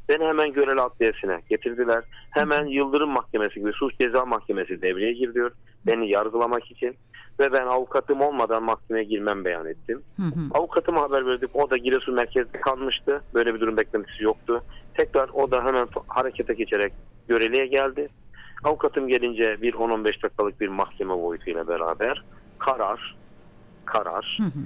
beni 0.09 0.25
hemen 0.25 0.53
Göreli 0.53 0.81
Adliyesi'ne 0.81 1.41
getirdiler. 1.49 2.05
Hemen 2.31 2.67
Yıldırım 2.67 3.11
Mahkemesi 3.11 3.61
gibi 3.61 3.73
suç 3.73 3.99
ceza 3.99 4.25
mahkemesi 4.25 4.83
devreye 4.83 5.13
giriyor. 5.13 5.51
Beni 5.87 6.09
yargılamak 6.09 6.71
için 6.71 6.97
ve 7.41 7.53
ben 7.53 7.67
avukatım 7.67 8.21
olmadan 8.21 8.63
mahkemeye 8.63 9.05
girmem 9.05 9.45
beyan 9.45 9.67
ettim. 9.67 10.03
Hı 10.17 10.23
hı. 10.23 10.41
Avukatıma 10.55 11.03
haber 11.03 11.27
verdik. 11.27 11.57
O 11.57 11.71
da 11.71 11.77
Giresun 11.77 12.15
merkezde 12.15 12.61
kalmıştı. 12.61 13.23
Böyle 13.35 13.55
bir 13.55 13.61
durum 13.61 13.77
beklentisi 13.77 14.25
yoktu. 14.25 14.63
Tekrar 14.95 15.29
o 15.29 15.51
da 15.51 15.65
hemen 15.65 15.89
harekete 16.09 16.55
geçerek 16.55 16.93
göreliğe 17.29 17.67
geldi. 17.67 18.09
Avukatım 18.65 19.09
gelince 19.09 19.63
bir 19.63 19.73
10-15 19.75 20.23
dakikalık 20.23 20.61
bir 20.61 20.69
mahkeme 20.69 21.15
boyutuyla 21.15 21.69
beraber 21.69 22.25
karar 22.59 23.17
karar 23.85 24.39
Hı 24.41 24.45
hı. 24.45 24.65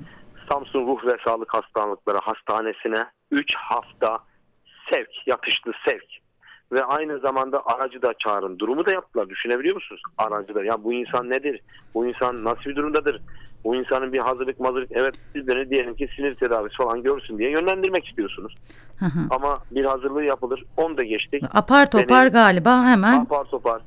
Samsun 0.49 0.87
Ruh 0.87 1.07
ve 1.07 1.17
Sağlık 1.25 1.55
Hastalıkları 1.55 2.19
Hastanesi'ne 2.19 3.07
3 3.31 3.55
hafta 3.55 4.19
sevk, 4.91 5.09
yatışlı 5.27 5.73
sevk 5.85 6.05
ve 6.73 6.85
aynı 6.85 7.19
zamanda 7.19 7.67
aracı 7.67 8.03
da 8.03 8.15
çağırın. 8.19 8.59
Durumu 8.59 8.87
da 8.87 8.91
yaptılar. 8.93 9.29
Düşünebiliyor 9.29 9.75
musunuz? 9.75 10.03
Aracı 10.19 10.55
da. 10.55 10.65
Ya 10.65 10.85
bu 10.85 10.93
insan 10.93 11.31
nedir? 11.31 11.61
Bu 11.95 12.07
insan 12.07 12.45
nasıl 12.45 12.71
bir 12.71 12.77
durumdadır? 12.77 13.21
Bu 13.65 13.77
insanın 13.77 14.13
bir 14.13 14.19
hazırlık 14.19 14.61
mazırlık 14.61 14.91
evet 14.93 15.15
siz 15.33 15.49
beni 15.49 15.71
diyelim 15.71 15.95
ki 15.95 16.09
sinir 16.17 16.35
tedavisi 16.35 16.77
falan 16.77 17.03
görsün 17.03 17.39
diye 17.39 17.51
yönlendirmek 17.51 18.07
istiyorsunuz. 18.09 18.55
Hı 18.99 19.05
hı. 19.05 19.19
Ama 19.31 19.59
bir 19.71 19.85
hazırlığı 19.85 20.25
yapılır. 20.25 20.65
Onu 20.77 20.97
da 20.97 21.03
geçtik. 21.05 21.43
Apar 21.55 21.91
topar 21.91 22.23
Benim- 22.23 22.33
galiba 22.33 22.85
hemen. 22.85 23.21
Apar 23.21 23.45
topar. 23.45 23.83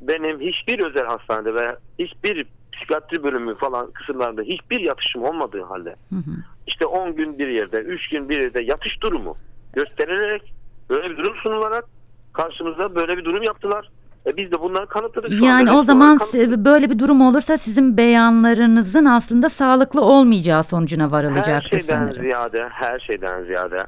Benim 0.00 0.40
hiçbir 0.40 0.78
özel 0.78 1.04
hastanede 1.06 1.54
ve 1.54 1.76
hiçbir 1.98 2.46
psikiyatri 2.72 3.22
bölümü 3.22 3.54
falan 3.54 3.90
kısımlarında 3.90 4.42
hiçbir 4.42 4.80
yatışım 4.80 5.24
olmadığı 5.24 5.62
halde 5.62 5.90
Hı 5.90 6.16
hı. 6.16 6.30
işte 6.66 6.86
10 6.86 7.16
gün 7.16 7.38
bir 7.38 7.48
yerde, 7.48 7.78
3 7.78 8.08
gün 8.08 8.28
bir 8.28 8.40
yerde 8.40 8.60
yatış 8.60 9.02
durumu 9.02 9.36
gösterilerek 9.72 10.52
böyle 10.90 11.10
bir 11.10 11.16
durum 11.16 11.36
sunularak 11.42 11.84
karşımızda 12.32 12.94
böyle 12.94 13.16
bir 13.16 13.24
durum 13.24 13.42
yaptılar. 13.42 13.88
E 14.26 14.36
biz 14.36 14.52
de 14.52 14.60
bunları 14.60 14.86
kanıtladık. 14.86 15.32
Şu 15.32 15.44
Yani 15.44 15.72
o 15.72 15.82
zaman 15.82 16.18
kanıtladık. 16.18 16.50
si- 16.54 16.64
böyle 16.64 16.90
bir 16.90 16.98
durum 16.98 17.20
olursa 17.20 17.58
sizin 17.58 17.96
beyanlarınızın 17.96 19.04
aslında 19.04 19.48
sağlıklı 19.48 20.00
olmayacağı 20.00 20.64
sonucuna 20.64 21.04
her 21.06 21.10
varılacaktır 21.10 21.70
şeyden 21.80 21.98
sanırım. 22.06 22.22
ziyade, 22.22 22.68
her 22.68 22.98
şeyden 22.98 23.44
ziyade 23.44 23.86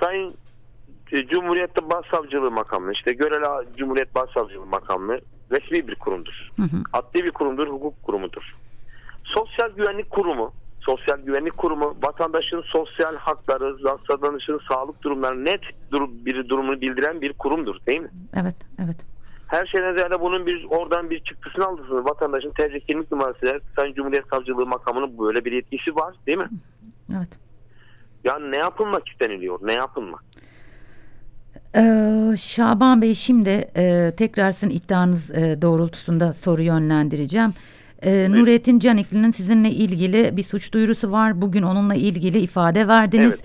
Sayın 0.00 0.34
e, 1.12 1.26
Cumhuriyet'te 1.26 1.90
Başsavcılığı 1.90 2.50
makamı, 2.50 2.92
işte 2.92 3.12
Görele 3.12 3.66
Cumhuriyet 3.76 4.14
Başsavcılığı 4.14 4.66
makamı 4.66 5.18
resmi 5.50 5.88
bir 5.88 5.94
kurumdur. 5.94 6.50
Hı 6.56 6.62
hı. 6.62 6.76
Adli 6.92 7.24
bir 7.24 7.30
kurumdur, 7.30 7.68
hukuk 7.68 8.02
kurumudur. 8.02 8.54
Sosyal 9.24 9.70
Güvenlik 9.70 10.10
Kurumu, 10.10 10.52
Sosyal 10.80 11.18
Güvenlik 11.18 11.56
Kurumu 11.56 11.96
vatandaşın 12.02 12.62
sosyal 12.66 13.16
hakları, 13.16 13.76
vatandaşın 14.08 14.60
sağlık 14.68 15.02
durumları 15.02 15.44
net 15.44 15.60
dur- 15.92 16.08
bir 16.24 16.48
durumunu 16.48 16.80
bildiren 16.80 17.20
bir 17.20 17.32
kurumdur 17.32 17.76
değil 17.86 18.00
mi? 18.00 18.10
Evet, 18.34 18.56
evet. 18.84 18.96
Her 19.46 19.66
şeyden 19.66 19.94
ziyade 19.94 20.20
bunun 20.20 20.46
bir 20.46 20.66
oradan 20.70 21.10
bir 21.10 21.20
çıktısını 21.20 21.66
aldınız. 21.66 22.04
Vatandaşın 22.04 22.50
tercih 22.50 22.80
kimlik 22.80 23.10
numarasıyla 23.12 23.60
Sayın 23.76 23.94
Cumhuriyet 23.94 24.24
Savcılığı 24.30 24.66
makamının 24.66 25.18
böyle 25.18 25.44
bir 25.44 25.52
yetkisi 25.52 25.96
var 25.96 26.14
değil 26.26 26.38
mi? 26.38 26.48
Evet. 27.16 27.38
Yani 28.24 28.50
ne 28.50 28.56
yapılmak 28.56 29.08
isteniliyor? 29.08 29.58
Ne 29.62 29.74
yapılmak? 29.74 30.24
Ee, 31.76 32.36
Şaban 32.36 33.02
Bey 33.02 33.14
şimdi 33.14 33.70
e, 33.76 34.12
tekrar 34.16 34.52
sizin 34.52 34.76
iddianız 34.76 35.30
e, 35.30 35.62
doğrultusunda 35.62 36.32
soru 36.32 36.62
yönlendireceğim. 36.62 37.54
Ee, 38.02 38.26
Nurettin 38.30 38.78
Canikli'nin 38.78 39.30
sizinle 39.30 39.70
ilgili 39.70 40.36
bir 40.36 40.42
suç 40.42 40.72
duyurusu 40.72 41.12
var. 41.12 41.42
Bugün 41.42 41.62
onunla 41.62 41.94
ilgili 41.94 42.38
ifade 42.38 42.88
verdiniz. 42.88 43.28
Evet. 43.28 43.44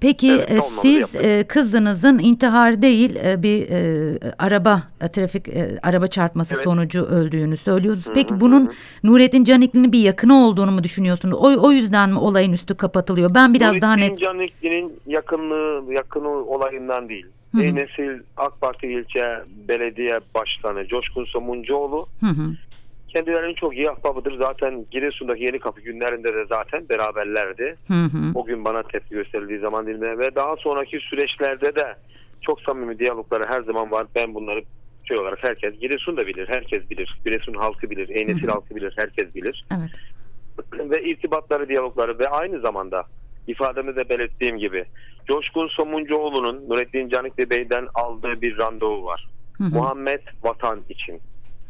Peki 0.00 0.32
Evet, 0.32 0.50
e, 0.50 0.60
siz 0.82 1.16
e, 1.16 1.44
kızınızın 1.48 2.18
intihar 2.18 2.82
değil 2.82 3.16
e, 3.16 3.42
bir 3.42 3.70
e, 3.70 4.18
araba 4.38 4.82
e, 5.00 5.08
trafik 5.08 5.48
e, 5.48 5.78
araba 5.82 6.06
çarpması 6.06 6.54
Evet. 6.54 6.64
sonucu 6.64 7.04
öldüğünü 7.04 7.56
söylüyorsunuz. 7.56 8.14
Peki 8.14 8.34
hı, 8.34 8.40
bunun 8.40 8.66
hı 8.66 8.70
hı. 8.70 8.72
Nurettin 9.04 9.44
Canikli'nin 9.44 9.92
bir 9.92 9.98
yakını 9.98 10.46
olduğunu 10.46 10.70
mu 10.70 10.82
düşünüyorsunuz? 10.82 11.34
O, 11.34 11.66
o 11.66 11.72
yüzden 11.72 12.10
mi 12.10 12.18
olayın 12.18 12.52
üstü 12.52 12.74
kapatılıyor? 12.76 13.30
Ben 13.34 13.54
biraz 13.54 13.80
daha 13.80 13.96
Nurettin 13.96 14.12
net 14.12 14.20
Canikli'nin 14.20 14.92
yakınlığı, 15.06 15.92
yakını 15.92 16.28
olayından 16.28 17.08
değil. 17.08 17.26
Hı 17.54 17.58
hı. 17.58 17.62
Eynesil 17.62 18.22
AK 18.36 18.60
Parti 18.60 18.86
ilçe 18.86 19.42
belediye 19.68 20.20
başkanı 20.34 20.86
Coşkun 20.86 21.24
Somuncuoğlu 21.24 22.06
Hı 22.20 22.26
hı. 22.26 22.56
Kendilerinin 23.16 23.54
çok 23.54 23.76
iyi 23.76 23.90
ahbabıdır. 23.90 24.38
Zaten 24.38 24.86
Giresun'daki 24.90 25.44
Yeni 25.44 25.58
Kapı 25.58 25.80
günlerinde 25.80 26.34
de 26.34 26.46
zaten 26.48 26.88
beraberlerdi. 26.88 27.76
Hı 27.88 27.94
hı. 27.94 28.32
O 28.34 28.44
gün 28.44 28.64
bana 28.64 28.82
tepki 28.82 29.14
gösterildiği 29.14 29.58
zaman 29.58 29.86
dilimde 29.86 30.18
ve 30.18 30.34
daha 30.34 30.56
sonraki 30.56 30.98
süreçlerde 31.00 31.74
de 31.74 31.94
çok 32.40 32.60
samimi 32.60 32.98
diyalogları 32.98 33.46
her 33.46 33.60
zaman 33.60 33.90
var. 33.90 34.06
Ben 34.14 34.34
bunları 34.34 34.62
şey 35.04 35.18
olarak 35.18 35.44
herkes 35.44 35.80
Giresun 35.80 36.16
da 36.16 36.26
bilir, 36.26 36.48
herkes 36.48 36.90
bilir. 36.90 37.20
Giresun 37.24 37.54
halkı 37.54 37.90
bilir, 37.90 38.08
Eynesil 38.08 38.48
halkı 38.48 38.76
bilir, 38.76 38.92
herkes 38.96 39.34
bilir. 39.34 39.64
Evet. 39.78 39.90
ve 40.90 41.02
irtibatları, 41.02 41.68
diyalogları 41.68 42.18
ve 42.18 42.28
aynı 42.28 42.60
zamanda 42.60 43.04
ifademde 43.46 43.96
de 43.96 44.08
belirttiğim 44.08 44.58
gibi 44.58 44.84
Coşkun 45.26 45.68
Somuncuoğlu'nun 45.68 46.68
Nurettin 46.68 47.08
Canikli 47.08 47.50
Bey'den 47.50 47.88
aldığı 47.94 48.40
bir 48.40 48.58
randevu 48.58 49.04
var. 49.04 49.26
Hı 49.58 49.64
hı. 49.64 49.74
Muhammed 49.74 50.20
Vatan 50.42 50.84
için. 50.88 51.20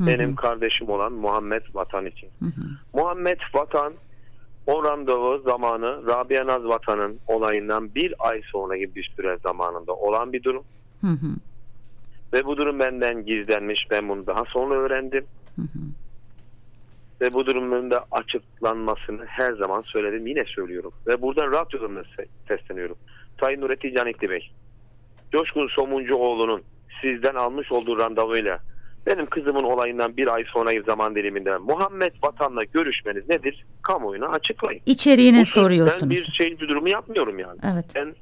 Benim 0.00 0.34
kardeşim 0.34 0.88
olan 0.88 1.12
Muhammed 1.12 1.62
Vatan 1.74 2.06
için. 2.06 2.30
Hı 2.38 2.44
hı. 2.44 2.62
Muhammed 2.94 3.38
Vatan 3.54 3.92
o 4.66 4.84
randevu 4.84 5.42
zamanı 5.44 6.06
Rabia 6.06 6.46
Naz 6.46 6.64
Vatan'ın 6.64 7.20
olayından 7.26 7.94
bir 7.94 8.14
ay 8.18 8.42
sonra 8.44 8.76
gibi 8.76 8.94
bir 8.94 9.12
süre 9.16 9.38
zamanında 9.42 9.92
olan 9.92 10.32
bir 10.32 10.42
durum. 10.42 10.64
Hı 11.00 11.06
hı. 11.06 11.28
Ve 12.32 12.44
bu 12.44 12.56
durum 12.56 12.78
benden 12.78 13.24
gizlenmiş. 13.24 13.86
Ben 13.90 14.08
bunu 14.08 14.26
daha 14.26 14.44
sonra 14.44 14.74
öğrendim. 14.74 15.26
Hı 15.56 15.62
hı. 15.62 15.78
Ve 17.20 17.32
bu 17.32 17.46
durumun 17.46 17.90
da 17.90 18.04
açıklanmasını 18.10 19.24
her 19.26 19.52
zaman 19.52 19.82
söyledim. 19.82 20.26
Yine 20.26 20.44
söylüyorum. 20.44 20.92
Ve 21.06 21.22
buradan 21.22 21.52
radyodan 21.52 21.96
da 21.96 22.00
se- 22.00 22.28
sesleniyorum. 22.48 22.96
Sayın 23.40 23.60
Nurettin 23.60 23.94
Canikli 23.94 24.30
Bey. 24.30 24.50
Coşkun 25.32 25.68
Somuncuoğlu'nun 25.68 26.62
sizden 27.00 27.34
almış 27.34 27.72
olduğu 27.72 27.98
randevuyla 27.98 28.58
benim 29.06 29.26
kızımın 29.26 29.64
olayından 29.64 30.16
bir 30.16 30.26
ay 30.26 30.44
sonraki 30.44 30.82
zaman 30.82 31.14
diliminde 31.14 31.58
Muhammed 31.58 32.12
Vatan'la 32.22 32.64
görüşmeniz 32.64 33.28
nedir? 33.28 33.64
Kamuoyuna 33.82 34.26
açıklayın. 34.26 34.80
İçeriğini 34.86 35.40
Bu 35.40 35.46
soruyorsunuz. 35.46 36.02
Ben 36.02 36.10
bir 36.10 36.24
şey 36.24 36.60
bir 36.60 36.68
durumu 36.68 36.88
yapmıyorum 36.88 37.38
yani. 37.38 37.58
Evet. 37.74 37.84
Ben 37.94 38.14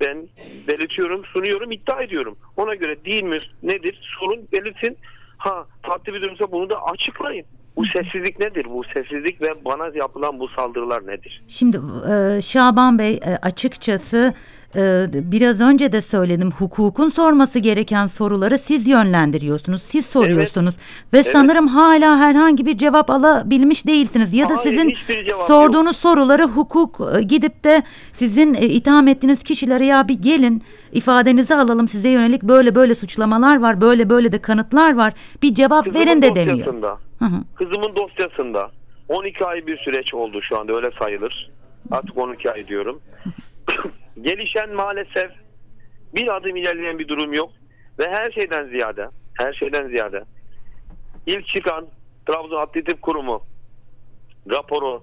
ben 0.00 0.28
belirtiyorum, 0.68 1.24
sunuyorum, 1.24 1.72
iddia 1.72 2.02
ediyorum. 2.02 2.36
Ona 2.56 2.74
göre 2.74 3.04
değil 3.04 3.24
mi 3.24 3.40
nedir? 3.62 4.00
Sorun 4.20 4.48
belirtin. 4.52 4.98
Ha 5.38 5.66
farklı 5.82 6.14
bir 6.14 6.22
durumsa 6.22 6.52
bunu 6.52 6.70
da 6.70 6.84
açıklayın. 6.84 7.46
Bu 7.76 7.86
sessizlik 7.86 8.40
nedir? 8.40 8.66
Bu 8.70 8.84
sessizlik 8.94 9.42
ve 9.42 9.64
bana 9.64 9.90
yapılan 9.94 10.40
bu 10.40 10.48
saldırılar 10.48 11.06
nedir? 11.06 11.42
Şimdi 11.48 11.76
e, 12.12 12.42
Şaban 12.42 12.98
Bey 12.98 13.14
e, 13.14 13.36
açıkçası 13.42 14.34
e, 14.76 15.06
biraz 15.12 15.60
önce 15.60 15.92
de 15.92 16.00
söyledim 16.00 16.50
hukukun 16.58 17.10
sorması 17.10 17.58
gereken 17.58 18.06
soruları 18.06 18.58
siz 18.58 18.88
yönlendiriyorsunuz. 18.88 19.82
Siz 19.82 20.06
soruyorsunuz 20.06 20.74
ve 21.12 21.18
Evet. 21.18 21.28
sanırım 21.32 21.68
hala 21.68 22.18
herhangi 22.18 22.66
bir 22.66 22.78
cevap 22.78 23.10
alabilmiş 23.10 23.86
değilsiniz. 23.86 24.34
Ya 24.34 24.48
da 24.48 24.56
Hayır, 24.56 24.62
sizin 24.62 24.94
sorduğunuz 25.46 25.96
soruları 25.96 26.42
hukuk 26.46 27.00
e, 27.18 27.22
gidip 27.22 27.64
de 27.64 27.82
sizin 28.12 28.54
e, 28.54 28.60
itham 28.66 29.08
ettiğiniz 29.08 29.42
kişilere 29.42 29.84
ya 29.86 30.08
bir 30.08 30.22
gelin 30.22 30.62
ifadenizi 30.92 31.54
alalım 31.54 31.88
size 31.88 32.08
yönelik 32.08 32.42
böyle 32.42 32.74
böyle 32.74 32.94
suçlamalar 32.94 33.60
var 33.60 33.80
böyle 33.80 34.08
böyle 34.10 34.32
de 34.32 34.38
kanıtlar 34.38 34.94
var 34.96 35.12
bir 35.42 35.54
cevap 35.54 35.84
Kızımın 35.84 36.06
verin 36.06 36.22
de 36.22 36.34
demiyor. 36.34 36.58
dosyasında, 36.58 36.98
Hı 37.18 37.24
hı. 37.24 37.44
kızımın 37.54 37.96
dosyasında 37.96 38.70
12 39.08 39.44
ay 39.44 39.66
bir 39.66 39.76
süreç 39.78 40.14
oldu 40.14 40.42
şu 40.42 40.58
anda 40.58 40.72
öyle 40.72 40.90
sayılır. 40.98 41.50
Artık 41.90 42.18
12 42.18 42.50
ay 42.50 42.68
diyorum. 42.68 43.00
Gelişen 44.20 44.74
maalesef 44.74 45.30
bir 46.14 46.36
adım 46.36 46.56
ilerleyen 46.56 46.98
bir 46.98 47.08
durum 47.08 47.32
yok 47.32 47.50
ve 47.98 48.10
her 48.10 48.30
şeyden 48.30 48.68
ziyade 48.68 49.08
her 49.38 49.52
şeyden 49.52 49.88
ziyade 49.88 50.24
ilk 51.26 51.46
çıkan 51.46 51.86
Trabzon 52.26 52.60
Adli 52.60 52.84
Tıp 52.84 53.02
Kurumu 53.02 53.42
raporu 54.50 55.02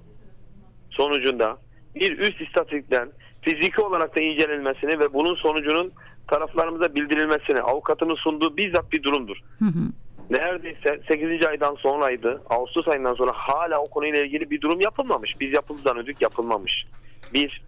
sonucunda 0.89 1.58
bir 1.95 2.19
üst 2.19 2.41
istatistikten 2.41 3.10
fiziki 3.41 3.82
olarak 3.82 4.15
da 4.15 4.19
incelenmesini 4.19 5.00
ve 5.00 5.13
bunun 5.13 5.36
sonucunun 5.36 5.91
taraflarımıza 6.28 6.95
bildirilmesini 6.95 7.62
avukatının 7.62 8.15
sunduğu 8.15 8.58
bizzat 8.58 8.91
bir 8.91 9.04
durumdur. 9.04 9.38
Hı 9.60 9.65
hı. 9.65 9.91
Neredeyse 10.30 11.02
8. 11.08 11.45
aydan 11.45 11.76
sonraydı. 11.76 12.41
Ağustos 12.50 12.88
ayından 12.88 13.13
sonra 13.13 13.32
hala 13.36 13.80
o 13.80 13.86
konuyla 13.86 14.19
ilgili 14.19 14.50
bir 14.50 14.62
durum 14.62 14.82
yapılmamış. 14.82 15.39
Biz 15.39 15.54
yapıldı 15.54 15.82
zannediyorduk 15.82 16.22
yapılmamış. 16.22 16.86
Bir. 17.34 17.62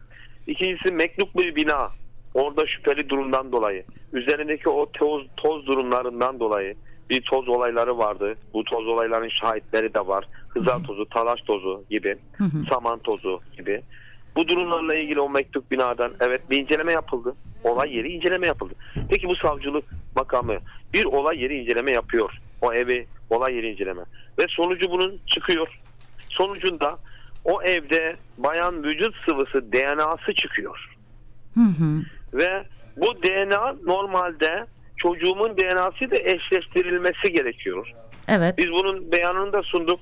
İkincisi 0.47 0.91
mektup 0.91 1.35
bir 1.35 1.55
bina. 1.55 1.89
Orada 2.33 2.67
şüpheli 2.67 3.09
durumdan 3.09 3.51
dolayı. 3.51 3.83
Üzerindeki 4.13 4.69
o 4.69 4.91
toz, 4.91 5.27
toz 5.37 5.67
durumlarından 5.67 6.39
dolayı 6.39 6.75
bir 7.09 7.21
toz 7.21 7.49
olayları 7.49 7.97
vardı. 7.97 8.35
Bu 8.53 8.63
toz 8.63 8.87
olayların 8.87 9.29
şahitleri 9.29 9.93
de 9.93 10.07
var. 10.07 10.25
Hızar 10.49 10.83
tozu, 10.83 11.05
talaş 11.05 11.41
tozu 11.41 11.83
gibi. 11.89 12.17
Hı 12.37 12.43
hı. 12.43 12.63
Saman 12.69 12.99
tozu 12.99 13.39
gibi. 13.57 13.81
Bu 14.35 14.47
durumlarla 14.47 14.95
ilgili 14.95 15.19
o 15.19 15.29
mektup 15.29 15.71
binadan 15.71 16.11
evet 16.19 16.49
bir 16.49 16.57
inceleme 16.57 16.91
yapıldı. 16.91 17.35
Olay 17.63 17.95
yeri 17.95 18.07
inceleme 18.11 18.47
yapıldı. 18.47 18.73
Peki 19.09 19.27
bu 19.27 19.35
savcılık 19.35 19.85
makamı 20.15 20.57
bir 20.93 21.05
olay 21.05 21.41
yeri 21.41 21.61
inceleme 21.61 21.91
yapıyor. 21.91 22.31
O 22.61 22.73
evi 22.73 23.07
olay 23.29 23.55
yeri 23.55 23.71
inceleme. 23.71 24.01
Ve 24.39 24.47
sonucu 24.49 24.91
bunun 24.91 25.19
çıkıyor. 25.27 25.79
Sonucunda 26.29 26.97
o 27.45 27.61
evde 27.61 28.15
bayan 28.37 28.83
vücut 28.83 29.15
sıvısı 29.25 29.71
DNA'sı 29.71 30.33
çıkıyor. 30.33 30.89
Hı 31.53 31.59
hı. 31.59 32.01
Ve 32.33 32.63
bu 32.97 33.23
DNA 33.23 33.75
normalde 33.85 34.65
çocuğumun 34.97 35.57
DNA'sı 35.57 36.11
da 36.11 36.17
eşleştirilmesi 36.17 37.31
gerekiyor. 37.31 37.93
Evet. 38.27 38.57
Biz 38.57 38.71
bunun 38.71 39.11
beyanını 39.11 39.53
da 39.53 39.63
sunduk. 39.63 39.99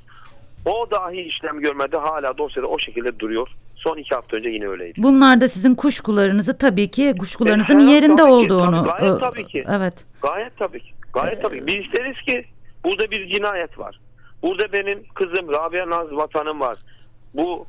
O 0.66 0.92
dahi 0.92 1.22
işlem 1.22 1.60
görmedi. 1.60 1.98
Hala 1.98 2.38
dosyada 2.38 2.68
o 2.68 2.80
şekilde 2.80 3.20
duruyor. 3.20 3.50
Son 3.76 3.98
iki 3.98 4.16
hafta 4.16 4.38
önce 4.38 4.50
yine 4.50 4.68
öyleydi. 4.68 5.04
Bunlar 5.04 5.42
da 5.42 5.50
sizin 5.50 5.76
kuşkularınızı 5.76 6.58
tabii 6.58 6.92
ki 6.92 7.14
kuşkularınızın 7.20 7.80
E, 7.88 7.92
yerinde 7.92 8.16
tabii 8.16 8.30
ki, 8.30 8.34
olduğunu. 8.54 8.78
tabii, 8.78 8.88
gayet 9.00 9.16
e, 9.16 9.20
tabii 9.20 9.48
ki. 9.48 9.64
Evet. 9.70 10.06
Gayet 10.22 10.58
tabii 10.58 10.80
ki. 10.80 10.92
Gayet 11.14 11.42
tabii 11.42 11.60
ki. 11.60 11.68
Biz 11.68 11.86
isteriz 11.86 12.22
ki 12.22 12.46
burada 12.84 13.12
bir 13.12 13.28
cinayet 13.36 13.80
var. 13.80 14.00
Burada 14.44 14.74
benim 14.74 15.04
kızım 15.16 15.52
Rabia 15.52 15.90
Naz 15.90 16.12
vatanım 16.12 16.60
var. 16.60 16.78
Bu 17.34 17.66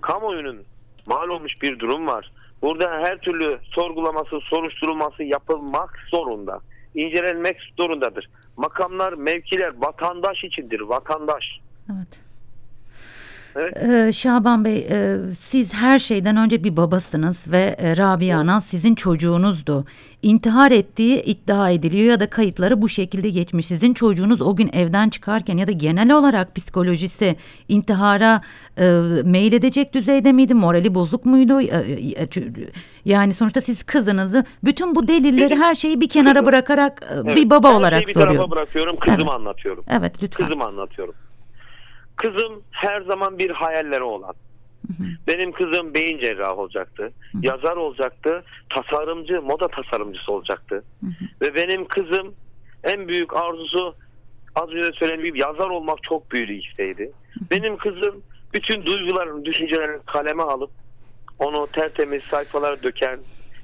kamuoyunun 0.00 0.64
mal 1.06 1.28
olmuş 1.28 1.62
bir 1.62 1.78
durum 1.78 2.06
var. 2.06 2.32
Burada 2.62 2.90
her 2.90 3.18
türlü 3.18 3.58
sorgulaması, 3.62 4.40
soruşturulması 4.40 5.22
yapılmak 5.22 5.98
zorunda. 6.10 6.60
İncelenmek 6.94 7.56
zorundadır. 7.76 8.28
Makamlar, 8.56 9.12
mevkiler 9.12 9.72
vatandaş 9.80 10.44
içindir. 10.44 10.80
Vatandaş. 10.80 11.60
Evet. 11.92 12.27
Evet. 13.58 13.76
Ee, 13.82 14.12
Şaban 14.12 14.64
Bey, 14.64 14.86
e, 14.90 15.16
siz 15.40 15.74
her 15.74 15.98
şeyden 15.98 16.36
önce 16.36 16.64
bir 16.64 16.76
babasınız 16.76 17.52
ve 17.52 17.76
e, 17.78 17.96
Rabia 17.96 18.46
Naz 18.46 18.64
sizin 18.64 18.94
çocuğunuzdu. 18.94 19.84
İntihar 20.22 20.70
ettiği 20.70 21.22
iddia 21.22 21.70
ediliyor 21.70 22.10
ya 22.10 22.20
da 22.20 22.30
kayıtları 22.30 22.82
bu 22.82 22.88
şekilde 22.88 23.30
geçmiş. 23.30 23.66
Sizin 23.66 23.94
çocuğunuz 23.94 24.40
o 24.40 24.56
gün 24.56 24.70
evden 24.72 25.08
çıkarken 25.08 25.56
ya 25.56 25.66
da 25.66 25.72
genel 25.72 26.12
olarak 26.12 26.54
psikolojisi 26.56 27.36
intihara 27.68 28.40
e, 28.80 28.90
meyledecek 29.24 29.94
düzeyde 29.94 30.32
miydi? 30.32 30.54
Morali 30.54 30.94
bozuk 30.94 31.24
muydu? 31.26 31.60
E, 31.60 31.64
e, 31.66 32.24
çü- 32.24 32.68
Yani 33.04 33.34
sonuçta 33.34 33.60
siz 33.60 33.82
kızınızı 33.82 34.44
bütün 34.64 34.94
bu 34.94 35.08
delilleri 35.08 35.56
her 35.56 35.74
şeyi 35.74 36.00
bir 36.00 36.08
kenara 36.08 36.46
bırarak 36.46 37.02
e, 37.10 37.14
Evet, 37.14 37.36
bir 37.36 37.50
baba 37.50 37.68
her 37.68 37.74
olarak 37.74 37.98
şeyi 37.98 38.08
bir 38.08 38.14
tarafa 38.14 38.28
soruyorum. 38.28 38.50
bırakıyorum, 38.50 38.96
kızımı 38.96 39.22
Evet. 39.22 39.32
anlatıyorum. 39.32 39.84
Evet 39.88 40.22
lütfen. 40.22 40.44
Kızımı 40.46 40.64
anlatıyorum. 40.64 41.14
Kızım 42.18 42.62
her 42.70 43.00
zaman 43.00 43.38
bir 43.38 43.50
hayalleri 43.50 44.02
olan. 44.02 44.34
Hı 44.86 45.02
hı. 45.02 45.06
Benim 45.26 45.52
kızım 45.52 45.94
beyin 45.94 46.18
cerrahı 46.18 46.54
olacaktı. 46.54 47.12
Yazar 47.42 47.76
olacaktı. 47.76 48.44
Tasarımcı, 48.70 49.42
moda 49.42 49.68
tasarımcısı 49.68 50.32
olacaktı. 50.32 50.84
Hı 51.00 51.06
hı. 51.06 51.24
Ve 51.40 51.54
benim 51.54 51.84
kızım 51.84 52.34
en 52.84 53.08
büyük 53.08 53.36
arzusu 53.36 53.94
az 54.54 54.70
önce 54.70 54.98
söylediğim 54.98 55.24
gibi 55.24 55.40
yazar 55.40 55.70
olmak 55.70 56.02
çok 56.02 56.30
büyük 56.30 56.48
bir 56.48 56.64
isteğiydi. 56.68 57.12
Benim 57.50 57.76
kızım 57.76 58.22
bütün 58.54 58.86
duygularını, 58.86 59.44
düşüncelerini 59.44 60.02
kaleme 60.06 60.42
alıp 60.42 60.70
onu 61.38 61.66
tertemiz 61.66 62.22
sayfalara 62.22 62.82
döken 62.82 63.18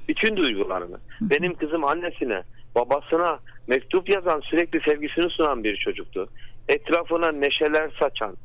bütün 0.07 0.37
duygularını. 0.37 0.97
Benim 1.21 1.53
kızım 1.53 1.83
annesine, 1.83 2.43
babasına 2.75 3.39
mektup 3.67 4.09
yazan, 4.09 4.39
sürekli 4.39 4.81
sevgisini 4.81 5.29
sunan 5.29 5.63
bir 5.63 5.77
çocuktu. 5.77 6.29
Etrafına 6.69 7.31
neşeler 7.31 7.89
saçan 7.99 8.35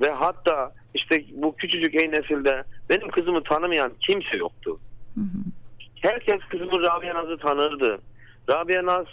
ve 0.00 0.10
hatta 0.10 0.72
işte 0.94 1.24
bu 1.32 1.56
küçücük 1.56 1.94
ey 1.94 2.10
nesilde 2.10 2.64
benim 2.90 3.08
kızımı 3.08 3.42
tanımayan 3.42 3.92
kimse 4.00 4.36
yoktu. 4.36 4.78
Hı 5.14 5.20
hı. 5.20 5.44
Herkes 6.00 6.40
kızımı 6.40 6.82
Rabia 6.82 7.14
Naz'ı 7.14 7.36
tanırdı. 7.38 7.98
Rabia 8.50 8.86
Naz 8.86 9.06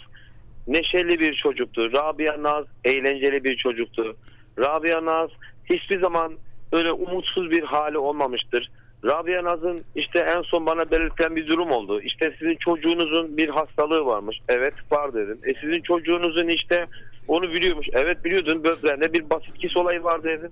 neşeli 0.66 1.20
bir 1.20 1.34
çocuktu. 1.34 1.92
Rabia 1.92 2.42
Naz 2.42 2.66
eğlenceli 2.84 3.44
bir 3.44 3.56
çocuktu. 3.56 4.16
Rabia 4.58 5.04
Naz 5.04 5.30
hiçbir 5.64 6.00
zaman 6.00 6.32
öyle 6.72 6.92
umutsuz 6.92 7.50
bir 7.50 7.62
hali 7.62 7.98
olmamıştır. 7.98 8.70
Rabia 9.04 9.44
Naz'ın 9.44 9.80
işte 9.94 10.18
en 10.18 10.42
son 10.42 10.66
bana 10.66 10.90
belirtilen 10.90 11.36
bir 11.36 11.46
durum 11.46 11.70
oldu. 11.70 12.00
İşte 12.00 12.34
sizin 12.38 12.56
çocuğunuzun 12.56 13.36
bir 13.36 13.48
hastalığı 13.48 14.06
varmış. 14.06 14.38
Evet 14.48 14.74
var 14.90 15.14
dedim. 15.14 15.38
E 15.44 15.54
sizin 15.54 15.82
çocuğunuzun 15.82 16.48
işte 16.48 16.86
onu 17.28 17.52
biliyormuş. 17.52 17.86
Evet 17.92 18.24
biliyordun 18.24 18.64
böbreğinde 18.64 19.12
bir 19.12 19.30
basit 19.30 19.58
kis 19.58 19.76
olayı 19.76 20.04
var 20.04 20.22
dedim. 20.24 20.50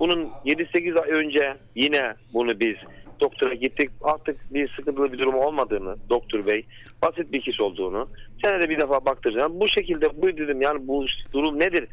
Bunun 0.00 0.30
7-8 0.44 1.00
ay 1.00 1.10
önce 1.10 1.54
yine 1.74 2.14
bunu 2.34 2.60
biz 2.60 2.76
doktora 3.20 3.54
gittik. 3.54 3.90
Artık 4.02 4.54
bir 4.54 4.68
sıkıntılı 4.68 5.12
bir 5.12 5.18
durum 5.18 5.34
olmadığını 5.34 5.96
doktor 6.10 6.46
bey 6.46 6.66
basit 7.02 7.32
bir 7.32 7.40
kis 7.40 7.60
olduğunu 7.60 8.08
senede 8.42 8.68
bir 8.70 8.78
defa 8.78 9.04
baktıracağım. 9.04 9.60
Bu 9.60 9.68
şekilde 9.68 10.22
bu 10.22 10.26
dedim 10.26 10.62
yani 10.62 10.88
bu 10.88 11.06
durum 11.32 11.58
nedir? 11.58 11.86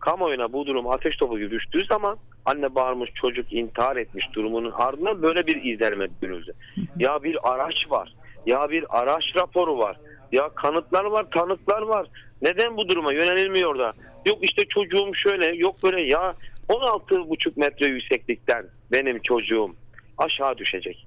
Kamuoyuna 0.00 0.52
bu 0.52 0.66
durum 0.66 0.88
ateş 0.88 1.16
topu 1.16 1.38
gibi 1.38 1.50
düştüğü 1.50 1.84
zaman 1.84 2.18
anne 2.44 2.74
bağırmış 2.74 3.10
çocuk 3.14 3.52
intihar 3.52 3.96
etmiş 3.96 4.26
durumunun 4.32 4.72
ardından 4.76 5.22
böyle 5.22 5.46
bir 5.46 5.64
izlenime 5.64 6.06
büründü. 6.22 6.52
Ya 6.98 7.22
bir 7.22 7.52
araç 7.52 7.90
var. 7.90 8.12
Ya 8.46 8.70
bir 8.70 8.84
araç 9.00 9.24
raporu 9.36 9.78
var. 9.78 9.96
Ya 10.34 10.48
kanıtlar 10.48 11.04
var, 11.04 11.26
tanıklar 11.30 11.82
var. 11.82 12.06
Neden 12.42 12.76
bu 12.76 12.88
duruma 12.88 13.12
yönelilmiyor 13.12 13.78
da? 13.78 13.92
Yok 14.26 14.38
işte 14.42 14.62
çocuğum 14.68 15.10
şöyle, 15.14 15.56
yok 15.56 15.82
böyle 15.82 16.00
ya 16.00 16.34
16,5 16.68 17.52
metre 17.56 17.86
yükseklikten 17.86 18.64
benim 18.92 19.18
çocuğum 19.18 19.74
aşağı 20.18 20.58
düşecek. 20.58 21.06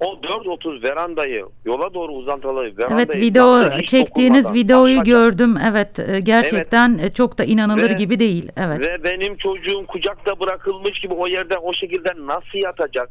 O 0.00 0.22
4.30 0.22 0.82
verandayı 0.82 1.46
yola 1.64 1.94
doğru 1.94 2.12
uzantılı 2.12 2.76
verandayı 2.78 3.06
Evet 3.12 3.16
video 3.16 3.70
çektiğiniz 3.86 4.54
videoyu 4.54 5.00
aşağı- 5.00 5.04
gördüm. 5.04 5.56
Evet 5.70 5.98
e, 5.98 6.20
gerçekten 6.20 6.98
e, 6.98 7.08
çok 7.12 7.38
da 7.38 7.44
inanılır 7.44 7.90
Ve- 7.90 7.94
gibi 7.94 8.18
değil. 8.18 8.48
Evet. 8.56 8.80
Ve 8.80 9.04
benim 9.04 9.36
çocuğum 9.36 9.86
kucakta 9.88 10.40
bırakılmış 10.40 11.00
gibi 11.00 11.14
o 11.14 11.26
yerde 11.26 11.58
o 11.58 11.74
şekilde 11.74 12.08
nasıl 12.18 12.58
yatacak? 12.58 13.10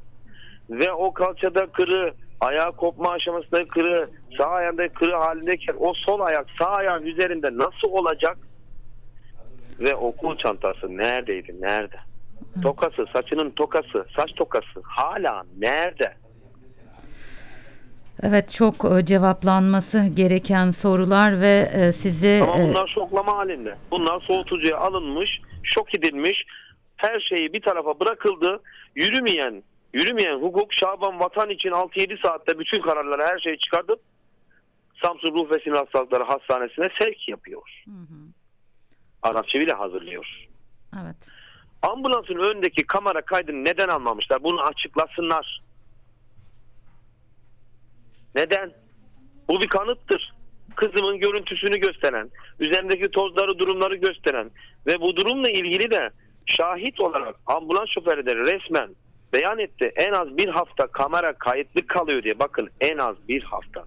Ve 0.69 0.91
o 0.91 1.13
kalçada 1.13 1.65
kırı, 1.65 2.13
ayağı 2.41 2.71
kopma 2.71 3.12
aşamasında 3.12 3.67
kırı, 3.67 4.10
sağ 4.38 4.45
ayağında 4.45 4.89
kırı 4.89 5.15
halindeyken 5.15 5.75
o 5.80 5.93
sol 5.93 6.19
ayak 6.19 6.47
sağ 6.60 6.69
ayağın 6.69 7.06
üzerinde 7.06 7.49
nasıl 7.58 7.88
olacak? 7.91 8.38
Ve 9.80 9.95
okul 9.95 10.38
çantası 10.38 10.97
neredeydi? 10.97 11.62
Nerede? 11.62 11.95
Tokası, 12.63 13.06
saçının 13.13 13.49
tokası, 13.49 14.06
saç 14.15 14.36
tokası 14.36 14.82
hala 14.84 15.43
nerede? 15.60 16.13
Evet 18.23 18.54
çok 18.54 18.75
e, 18.86 19.06
cevaplanması 19.06 20.06
gereken 20.15 20.71
sorular 20.71 21.41
ve 21.41 21.69
e, 21.73 21.91
sizi 21.91 22.43
Ama 22.43 22.63
e, 22.63 22.69
bunlar 22.69 22.88
şoklama 22.88 23.38
halinde. 23.38 23.75
Bunlar 23.91 24.19
soğutucuya 24.19 24.77
alınmış, 24.77 25.41
şok 25.63 25.95
edilmiş, 25.95 26.45
her 26.97 27.19
şeyi 27.19 27.54
bir 27.54 27.62
tarafa 27.62 27.99
bırakıldı. 27.99 28.62
Yürümeyen, 28.95 29.63
yürümeyen 29.93 30.41
hukuk 30.41 30.73
Şaban 30.73 31.19
vatan 31.19 31.49
için 31.49 31.69
6-7 31.69 32.21
saatte 32.21 32.60
bütün 32.60 32.82
kararları 32.82 33.23
her 33.23 33.39
şeyi 33.39 33.58
çıkartıp 33.58 33.99
Samsun 35.01 35.34
Ruh 35.34 35.51
ve 35.51 35.60
Sinir 35.60 35.75
Hastalıkları 35.75 36.23
Hastanesi'ne 36.23 36.89
sevk 36.99 37.30
yapıyor. 37.30 37.84
Hı 37.86 37.91
hı. 37.91 38.21
Arapça 39.21 39.60
bile 39.60 39.73
hazırlıyor. 39.73 40.47
evet. 41.04 41.15
Ambulansın 41.82 42.36
önündeki 42.36 42.84
kamera 42.84 43.21
kaydını 43.21 43.63
neden 43.63 43.88
almamışlar? 43.88 44.43
Bunu 44.43 44.62
açıklasınlar. 44.62 45.62
Neden? 48.36 48.71
Bu 49.47 49.62
bir 49.62 49.67
kanıttır. 49.67 50.34
Kızımın 50.75 51.19
görüntüsünü 51.19 51.77
gösteren, 51.77 52.30
üzerindeki 52.60 53.12
tozları, 53.12 53.60
durumları 53.60 53.95
gösteren 53.95 54.51
ve 54.88 55.01
bu 55.01 55.15
durumla 55.15 55.49
ilgili 55.49 55.91
de 55.91 56.10
şahit 56.45 56.99
olarak 56.99 57.36
ambulans 57.45 57.89
şoförü 57.89 58.25
de 58.25 58.36
resmen 58.36 58.89
beyan 59.33 59.59
etti. 59.59 59.91
En 59.95 60.11
az 60.11 60.37
bir 60.37 60.47
hafta 60.47 60.87
kamera 60.87 61.33
kayıtlı 61.33 61.87
kalıyor 61.87 62.23
diye. 62.23 62.39
Bakın 62.39 62.69
en 62.81 62.97
az 62.97 63.15
bir 63.29 63.43
hafta. 63.43 63.83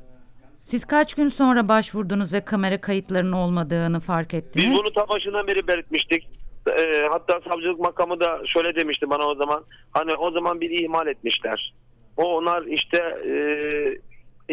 Siz 0.64 0.85
kaç 0.85 1.14
gün 1.14 1.28
sonra 1.28 1.68
başvurdunuz 1.68 2.33
ve 2.33 2.40
kamera 2.40 2.80
kayıtlarının 2.80 3.33
olmadığını 3.33 4.00
fark 4.00 4.35
ettiniz? 4.35 4.66
Biz 4.66 4.74
bunu 4.74 4.92
ta 4.92 5.09
başından 5.09 5.46
beri 5.46 5.66
belirtmiştik. 5.66 6.28
Ee, 6.68 7.07
hatta 7.11 7.40
savcılık 7.48 7.80
makamı 7.80 8.20
da 8.20 8.40
şöyle 8.46 8.74
demişti 8.74 9.11
bana 9.11 9.26
o 9.26 9.35
zaman. 9.35 9.64
Hani 9.90 10.14
o 10.14 10.30
zaman 10.30 10.61
bir 10.61 10.70
ihmal 10.70 11.07
etmişler. 11.07 11.74
O 12.16 12.37
onlar 12.37 12.62
işte 12.62 12.98
e, 13.26 13.35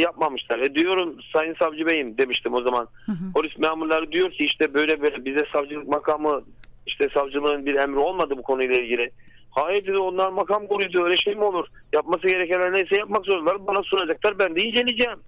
yapmamışlar. 0.01 0.59
E 0.59 0.75
diyorum 0.75 1.15
Sayın 1.33 1.53
Savcı 1.53 1.85
Beyim 1.85 2.17
demiştim 2.17 2.53
o 2.53 2.61
zaman. 2.61 2.87
Hı 3.05 3.11
hı. 3.11 3.33
Polis 3.33 3.57
memurları 3.57 4.11
diyor 4.11 4.31
ki 4.31 4.45
işte 4.45 4.73
böyle 4.73 5.01
böyle 5.01 5.25
bize 5.25 5.45
savcılık 5.53 5.87
makamı 5.87 6.43
işte 6.87 7.09
savcılığın 7.09 7.65
bir 7.65 7.75
emri 7.75 7.99
olmadı 7.99 8.33
bu 8.37 8.41
konuyla 8.41 8.75
ilgili. 8.75 9.11
Hayır 9.51 9.83
dedi 9.87 9.97
onlar 9.97 10.29
makam 10.29 10.67
koruyucu 10.67 11.03
öyle 11.03 11.17
şey 11.17 11.35
mi 11.35 11.43
olur? 11.43 11.67
Yapması 11.93 12.27
gerekenler 12.27 12.73
neyse 12.73 12.95
yapmak 12.95 13.25
zorundalar. 13.25 13.67
Bana 13.67 13.83
sunacaklar 13.83 14.39
ben 14.39 14.55
de 14.55 14.61
inceleyeceğim 14.61 15.19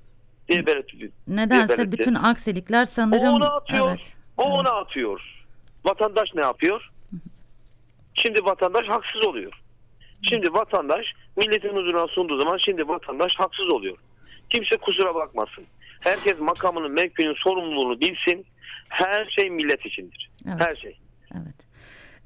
diye 0.50 0.66
belirtti. 0.66 1.12
Nedense 1.28 1.78
belirtti. 1.78 1.92
bütün 2.00 2.14
aksilikler 2.16 2.86
sanırım 2.86 3.28
O 3.28 3.32
onu 3.36 3.54
atıyor. 3.56 3.88
evet. 3.90 4.14
O 4.38 4.44
evet. 4.44 4.54
onu 4.54 4.70
atıyor. 4.70 5.44
Vatandaş 5.86 6.30
ne 6.36 6.42
yapıyor? 6.42 6.90
Şimdi 8.14 8.46
vatandaş 8.46 8.88
haksız 8.88 9.22
oluyor. 9.26 9.54
Şimdi 10.30 10.54
vatandaş 10.54 11.06
milletin 11.38 11.76
huzuruna 11.76 12.08
sunduğu 12.08 12.38
zaman 12.38 12.58
şimdi 12.58 12.88
vatandaş 12.88 13.32
haksız 13.36 13.70
oluyor. 13.70 13.98
Kimse 14.50 14.78
kusura 14.78 15.16
bakmasın. 15.16 15.64
Herkes 16.00 16.40
makamının, 16.40 16.92
mevkinin 16.92 17.34
sorumluluğunu 17.34 18.00
bilsin. 18.00 18.46
Her 18.90 19.26
şey 19.26 19.50
millet 19.50 19.86
içindir. 19.86 20.30
Evet. 20.48 20.60
Her 20.60 20.76
şey. 20.76 20.98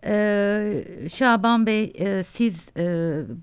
Evet. 0.03 0.87
Ee, 1.03 1.09
Şaban 1.09 1.65
Bey 1.65 1.93
e, 1.99 2.23
siz 2.23 2.55
e, 2.77 2.83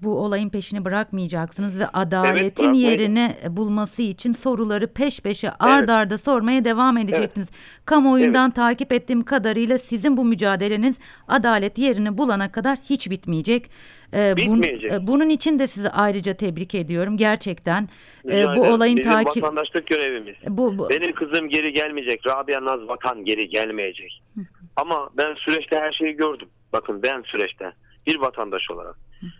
bu 0.03 0.19
olayın 0.19 0.49
peşini 0.49 0.85
bırakmayacaksınız 0.85 1.79
ve 1.79 1.87
adaletin 1.89 2.35
bırakmayacağım. 2.65 2.75
yerini 2.75 3.37
bulması 3.51 4.03
için 4.03 4.33
soruları 4.33 4.87
peş 4.87 5.21
peşe 5.21 5.51
ard 5.51 5.89
arda 5.89 6.19
sormaya 6.19 6.65
devam 6.65 6.97
edeceksiniz. 6.99 7.49
Kamuoyundan 7.85 8.51
takip 8.51 8.93
ettiğim 8.93 9.23
kadarıyla 9.25 9.79
sizin 9.79 10.17
bu 10.17 10.25
mücadeleniz 10.25 10.97
adalet 11.29 11.79
yerini 11.79 12.19
bulana 12.19 12.53
kadar 12.53 12.79
hiç 12.91 13.11
bitmeyecek. 13.11 13.71
Ee, 14.13 14.17
bun- 14.37 14.95
e, 14.95 15.07
bunun 15.07 15.29
için 15.29 15.59
de 15.59 15.67
sizi 15.67 15.89
ayrıca 15.91 16.35
tebrik 16.35 16.75
ediyorum 16.75 17.17
gerçekten. 17.17 17.89
Ee, 18.31 18.45
bu 18.57 18.63
olayın 18.63 18.97
Bizim 18.97 19.13
takip 19.13 19.43
vatandaşlık 19.43 19.87
görevimiz. 19.87 20.35
bu, 20.49 20.79
bu- 20.79 20.91
Benim 20.91 21.13
kızım 21.13 21.49
geri 21.49 21.73
gelmeyecek. 21.73 22.27
Rabia 22.27 22.65
Naz 22.65 22.89
Vatan 22.89 23.25
geri 23.25 23.49
gelmeyecek. 23.49 24.23
Ama 24.77 25.11
ben 25.17 25.35
süreçte 25.35 25.77
her 25.77 25.93
şeyi 25.93 26.13
gördüm. 26.13 26.49
Bakın 26.73 27.03
ben 27.03 27.23
süreçte 27.23 27.73
bir 28.07 28.17
vatandaş 28.17 28.71
olarak 28.71 28.95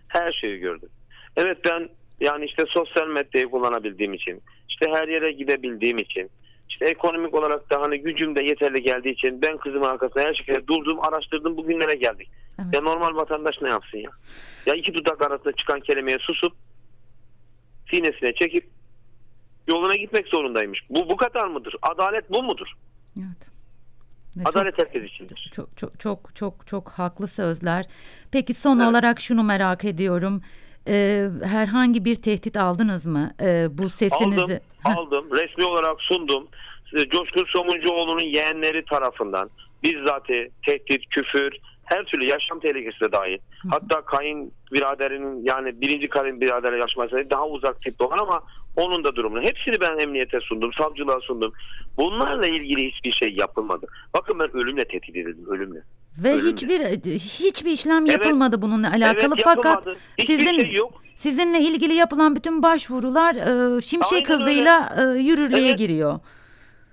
her 0.07 0.31
şeyi 0.31 0.59
gördüm. 0.59 0.89
Evet 1.35 1.57
ben 1.65 1.89
yani 2.19 2.45
işte 2.45 2.63
sosyal 2.67 3.07
medyayı 3.07 3.47
kullanabildiğim 3.49 4.13
için, 4.13 4.41
işte 4.69 4.87
her 4.91 5.07
yere 5.07 5.31
gidebildiğim 5.31 5.97
için, 5.97 6.29
işte 6.69 6.85
ekonomik 6.85 7.33
olarak 7.33 7.69
da 7.69 7.81
hani 7.81 7.99
gücüm 8.01 8.35
de 8.35 8.41
yeterli 8.41 8.81
geldiği 8.81 9.09
için 9.09 9.41
ben 9.41 9.57
kızımın 9.57 9.85
arkasında 9.87 10.23
her 10.23 10.33
şekilde 10.33 10.67
durdum, 10.67 10.99
araştırdım, 10.99 11.57
bugünlere 11.57 11.95
geldik. 11.95 12.29
Evet. 12.61 12.73
Ya 12.73 12.81
normal 12.81 13.15
vatandaş 13.15 13.55
ne 13.61 13.69
yapsın 13.69 13.97
ya? 13.97 14.09
Ya 14.65 14.75
iki 14.75 14.93
dudak 14.93 15.21
arasında 15.21 15.51
çıkan 15.53 15.79
kelimeye 15.79 16.19
susup 16.19 16.53
sinesine 17.89 18.33
çekip 18.33 18.69
yoluna 19.67 19.95
gitmek 19.95 20.27
zorundaymış. 20.27 20.79
Bu 20.89 21.09
bu 21.09 21.17
kadar 21.17 21.47
mıdır? 21.47 21.75
Adalet 21.81 22.29
bu 22.31 22.43
mudur? 22.43 22.67
Evet. 23.17 23.49
Ve 24.37 24.43
çok- 24.43 24.55
Adalet 24.55 24.77
herkes 24.79 25.03
içindir. 25.03 25.51
Çok 25.55 25.77
çok 25.77 25.99
çok 25.99 26.35
çok 26.35 26.67
çok 26.67 26.89
haklı 26.89 27.27
sözler. 27.27 27.85
Peki 28.31 28.53
son 28.53 28.79
Evet. 28.79 28.89
olarak 28.89 29.19
şunu 29.21 29.43
merak 29.43 29.85
ediyorum. 29.85 30.41
Ee, 30.87 31.27
herhangi 31.43 32.05
bir 32.05 32.15
tehdit 32.15 32.57
aldınız 32.57 33.05
mı? 33.05 33.31
Ee, 33.41 33.67
bu 33.71 33.89
sesinizi 33.89 34.41
Aldım, 34.41 34.59
Heh, 34.83 34.97
aldım. 34.97 35.25
Resmi 35.31 35.65
olarak 35.65 36.01
sundum. 36.01 36.47
Coşkun 36.91 37.45
Somuncuoğlu'nun 37.47 38.21
yeğenleri 38.21 38.85
tarafından 38.85 39.49
bizzati 39.83 40.51
tehdit, 40.65 41.09
küfür, 41.09 41.57
her 41.85 42.03
türlü 42.03 42.25
yaşam 42.25 42.59
tehlikesi 42.59 42.99
de 42.99 43.11
dahil. 43.11 43.37
Hatta 43.69 44.01
kayın 44.01 44.51
biraderinin 44.71 45.43
yani 45.43 45.81
birinci 45.81 46.07
kayın 46.07 46.41
biraderle 46.41 46.77
yaşaması 46.77 47.29
daha 47.29 47.47
uzak 47.47 47.81
tipte 47.81 48.03
olan 48.03 48.17
ama 48.17 48.41
onun 48.75 49.03
da 49.03 49.15
durumunu. 49.15 49.41
Hepsini 49.41 49.79
ben 49.79 49.97
emniyete 49.97 50.39
sundum, 50.39 50.73
savcılığa 50.73 51.19
sundum. 51.19 51.53
Bunlarla 51.97 52.47
ilgili 52.47 52.91
hiçbir 52.91 53.11
şey 53.11 53.33
yapılmadı. 53.33 53.87
Bakın 54.13 54.39
ben 54.39 54.55
ölümle 54.57 54.85
tehdit 54.85 55.15
edildim, 55.15 55.45
ölümle. 55.47 55.79
ve 56.17 56.33
ölümle. 56.33 56.51
hiçbir 56.51 56.79
hiçbir 57.19 57.71
işlem 57.71 58.05
Evet. 58.05 58.11
yapılmadı 58.11 58.61
bununla 58.61 58.89
alakalı 58.91 59.33
evet, 59.35 59.43
fakat. 59.43 59.87
Hiçbir 60.17 60.37
sizin 60.37 60.63
şey 60.63 60.73
yok. 60.73 61.01
sizinle 61.15 61.59
ilgili 61.59 61.93
yapılan 61.93 62.35
bütün 62.35 62.63
başvurular 62.63 63.35
e, 63.35 63.81
şimşek 63.81 64.29
Aynen 64.29 64.39
hızıyla 64.39 64.95
e, 64.97 65.19
yürürlüğe 65.19 65.67
Evet. 65.67 65.77
giriyor. 65.77 66.19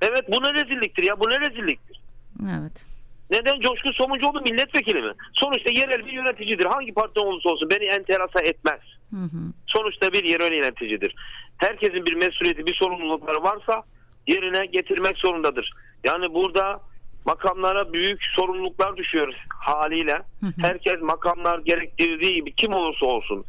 Evet 0.00 0.24
bu 0.28 0.42
ne 0.42 0.54
rezilliktir 0.54 1.02
ya 1.02 1.20
bu 1.20 1.30
ne 1.30 1.40
rezilliktir. 1.40 2.00
Evet. 2.42 2.91
Neden 3.30 3.60
Coşkun 3.60 3.92
Somuncuoğlu 3.92 4.40
milletvekili 4.40 5.02
mi? 5.02 5.12
Sonuçta 5.32 5.70
yerel 5.70 6.06
bir 6.06 6.12
yöneticidir. 6.12 6.64
Hangi 6.64 6.94
partiden 6.94 7.20
olursa 7.20 7.48
olsun 7.48 7.70
beni 7.70 7.84
enterasa 7.84 8.40
etmez. 8.40 8.80
Hı 9.10 9.16
hı. 9.16 9.52
Sonuçta 9.66 10.12
bir 10.12 10.24
yerel 10.24 10.52
yöneticidir. 10.52 11.14
Herkesin 11.58 12.04
bir 12.06 12.14
mesuliyeti, 12.14 12.66
bir 12.66 12.74
sorumlulukları 12.74 13.42
varsa 13.42 13.82
yerine 14.26 14.66
getirmek 14.66 15.18
zorundadır. 15.18 15.70
Yani 16.04 16.34
burada 16.34 16.80
makamlara 17.24 17.92
büyük 17.92 18.22
sorumluluklar 18.36 18.96
düşüyor 18.96 19.34
haliyle. 19.48 20.14
Hı 20.14 20.46
hı. 20.46 20.52
Herkes 20.62 21.00
makamlar 21.02 21.58
gerektirdiği 21.58 22.34
gibi 22.34 22.52
kim 22.52 22.72
olursa 22.72 23.06
olsun 23.06 23.44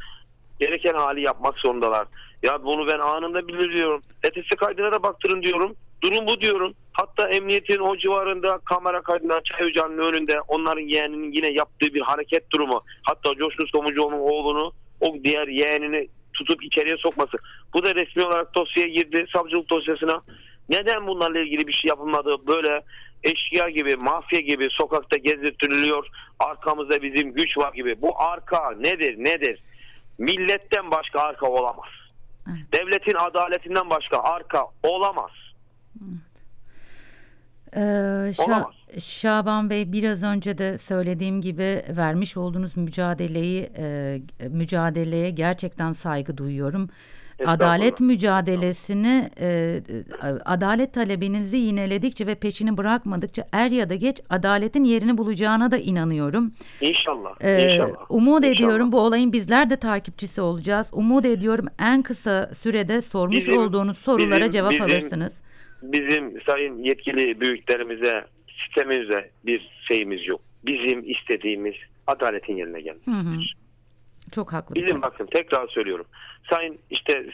gereken 0.59 0.93
hali 0.93 1.21
yapmak 1.21 1.59
zorundalar. 1.59 2.07
Ya 2.44 2.64
bunu 2.64 2.88
ben 2.88 3.00
anında 3.00 3.48
bildiriyorum. 3.48 4.02
ETS 4.24 4.50
kaydına 4.58 4.91
da 4.91 5.04
baktırın 5.04 5.41
diyorum. 5.41 5.76
Durum 6.02 6.28
bu 6.28 6.41
diyorum. 6.41 6.74
Hatta 6.94 7.30
emniyetin 7.30 7.80
o 7.80 7.98
civarında 7.98 8.60
kamera 8.66 9.02
kaydına 9.02 9.41
çay 9.44 9.68
ocağının 9.68 9.98
önünde 9.98 10.41
onların 10.48 10.82
yeğeninin 10.82 11.32
yine 11.32 11.50
yaptığı 11.50 11.94
bir 11.94 12.02
hareket 12.02 12.52
durumu. 12.52 12.84
Hatta 13.04 13.36
Coşkun 13.36 13.66
Somuncuoğlu'nun 13.66 14.20
oğlunu 14.20 14.72
o 15.02 15.16
diğer 15.24 15.48
yeğenini 15.48 16.08
tutup 16.34 16.64
içeriye 16.64 16.98
sokması. 16.98 17.38
Bu 17.74 17.84
da 17.84 17.96
resmi 17.96 18.26
olarak 18.26 18.56
dosyaya 18.56 18.88
girdi 18.88 19.26
savcılık 19.34 19.70
dosyasına. 19.70 20.22
Neden 20.70 21.08
bunlarla 21.08 21.39
ilgili 21.39 21.68
bir 21.68 21.74
şey 21.74 21.89
yapılmadı? 21.89 22.36
Böyle 22.48 22.82
eşkıya 23.24 23.70
gibi, 23.70 23.96
mafya 23.96 24.39
gibi 24.39 24.68
sokakta 24.72 25.18
gezdirtiliyor. 25.18 26.08
Arkamızda 26.39 27.02
bizim 27.02 27.34
güç 27.34 27.58
var 27.58 27.74
gibi. 27.74 28.02
Bu 28.02 28.22
arka 28.22 28.72
nedir? 28.80 29.16
Nedir? 29.18 29.60
Milletten 30.18 30.91
başka 30.91 31.20
arka 31.20 31.48
olamaz. 31.48 32.03
Evet. 32.50 32.74
Devletin 32.74 33.14
adaletinden 33.14 33.89
başka 33.89 34.18
arka 34.18 34.66
olamaz. 34.84 35.32
Ee, 37.76 37.80
Şa- 37.80 38.46
Olamaz. 38.48 38.74
Şaban 39.00 39.70
Bey 39.70 39.91
biraz 39.91 40.24
önce 40.24 40.58
de 40.58 40.78
söylediğim 40.78 41.41
gibi 41.41 41.84
vermiş 41.89 42.38
olduğunuz 42.38 42.78
mücadeleyi 42.78 43.70
e, 43.78 44.20
mücadeleye 44.50 45.30
gerçekten 45.30 45.94
saygı 45.94 46.38
duyuyorum. 46.38 46.89
Adalet 47.46 48.00
mücadelesini 48.00 49.30
e, 49.40 49.48
e, 49.48 50.26
adalet 50.46 50.94
talebinizi 50.94 51.58
yineledikçe 51.58 52.28
ve 52.28 52.36
peşini 52.36 52.78
bırakmadıkça 52.78 53.44
er 53.52 53.72
ya 53.72 53.90
da 53.90 53.96
geç 53.96 54.22
adaletin 54.30 54.84
yerini 54.84 55.18
bulacağına 55.18 55.72
da 55.72 55.78
inanıyorum. 55.78 56.52
İnşallah. 56.82 57.36
Ee, 57.42 57.72
inşallah. 57.74 58.06
umut 58.10 58.38
İnşallah. 58.46 58.56
ediyorum 58.56 58.92
bu 58.92 59.00
olayın 59.00 59.34
bizler 59.34 59.70
de 59.70 59.78
takipçisi 59.78 60.42
olacağız. 60.42 60.88
Umut 60.92 61.26
ediyorum 61.26 61.66
en 61.80 62.02
kısa 62.02 62.50
sürede 62.56 63.02
sormuş 63.02 63.36
Bizim- 63.36 63.58
olduğunuz 63.58 63.98
sorulara 63.98 64.38
bizim- 64.40 64.52
cevap 64.52 64.72
bizim- 64.72 64.84
alırsınız. 64.84 65.42
Bizim 65.84 66.42
sayın 66.46 66.78
yetkili 66.84 67.40
büyüklerimize, 67.42 68.26
sistemimize 68.66 69.30
bir 69.46 69.70
şeyimiz 69.88 70.28
yok. 70.28 70.42
Bizim 70.66 71.10
istediğimiz 71.12 71.74
adaletin 72.08 72.56
yerine 72.56 72.82
gelmek. 72.82 73.08
Hı 73.08 73.12
hı. 73.12 73.36
Çok 74.36 74.54
haklı. 74.54 74.76
Bizim 74.76 75.02
bakın 75.02 75.26
tekrar 75.26 75.68
söylüyorum. 75.68 76.06
Sayın 76.50 76.80
işte 76.90 77.26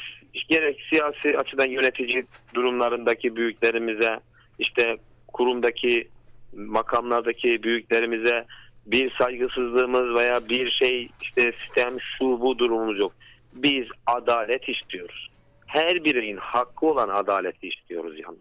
gerek 0.50 0.82
siyasi 0.90 1.38
açıdan 1.38 1.66
yönetici 1.66 2.26
durumlarındaki 2.54 3.36
büyüklerimize, 3.36 4.20
işte 4.60 4.98
kurumdaki 5.28 6.08
makamlardaki 6.54 7.64
büyüklerimize 7.64 8.46
bir 8.86 9.14
saygısızlığımız 9.18 10.16
veya 10.16 10.50
bir 10.50 10.72
şey 10.72 11.10
işte 11.22 11.54
sistem 11.66 11.98
şu 12.18 12.26
bu 12.26 12.60
durumumuz 12.60 13.00
yok. 13.00 13.14
Biz 13.54 13.88
adalet 14.06 14.70
istiyoruz. 14.70 15.30
Her 15.66 16.04
bireyin 16.04 16.38
hakkı 16.38 16.86
olan 16.86 17.10
adaleti 17.10 17.68
istiyoruz 17.68 18.20
yani. 18.20 18.38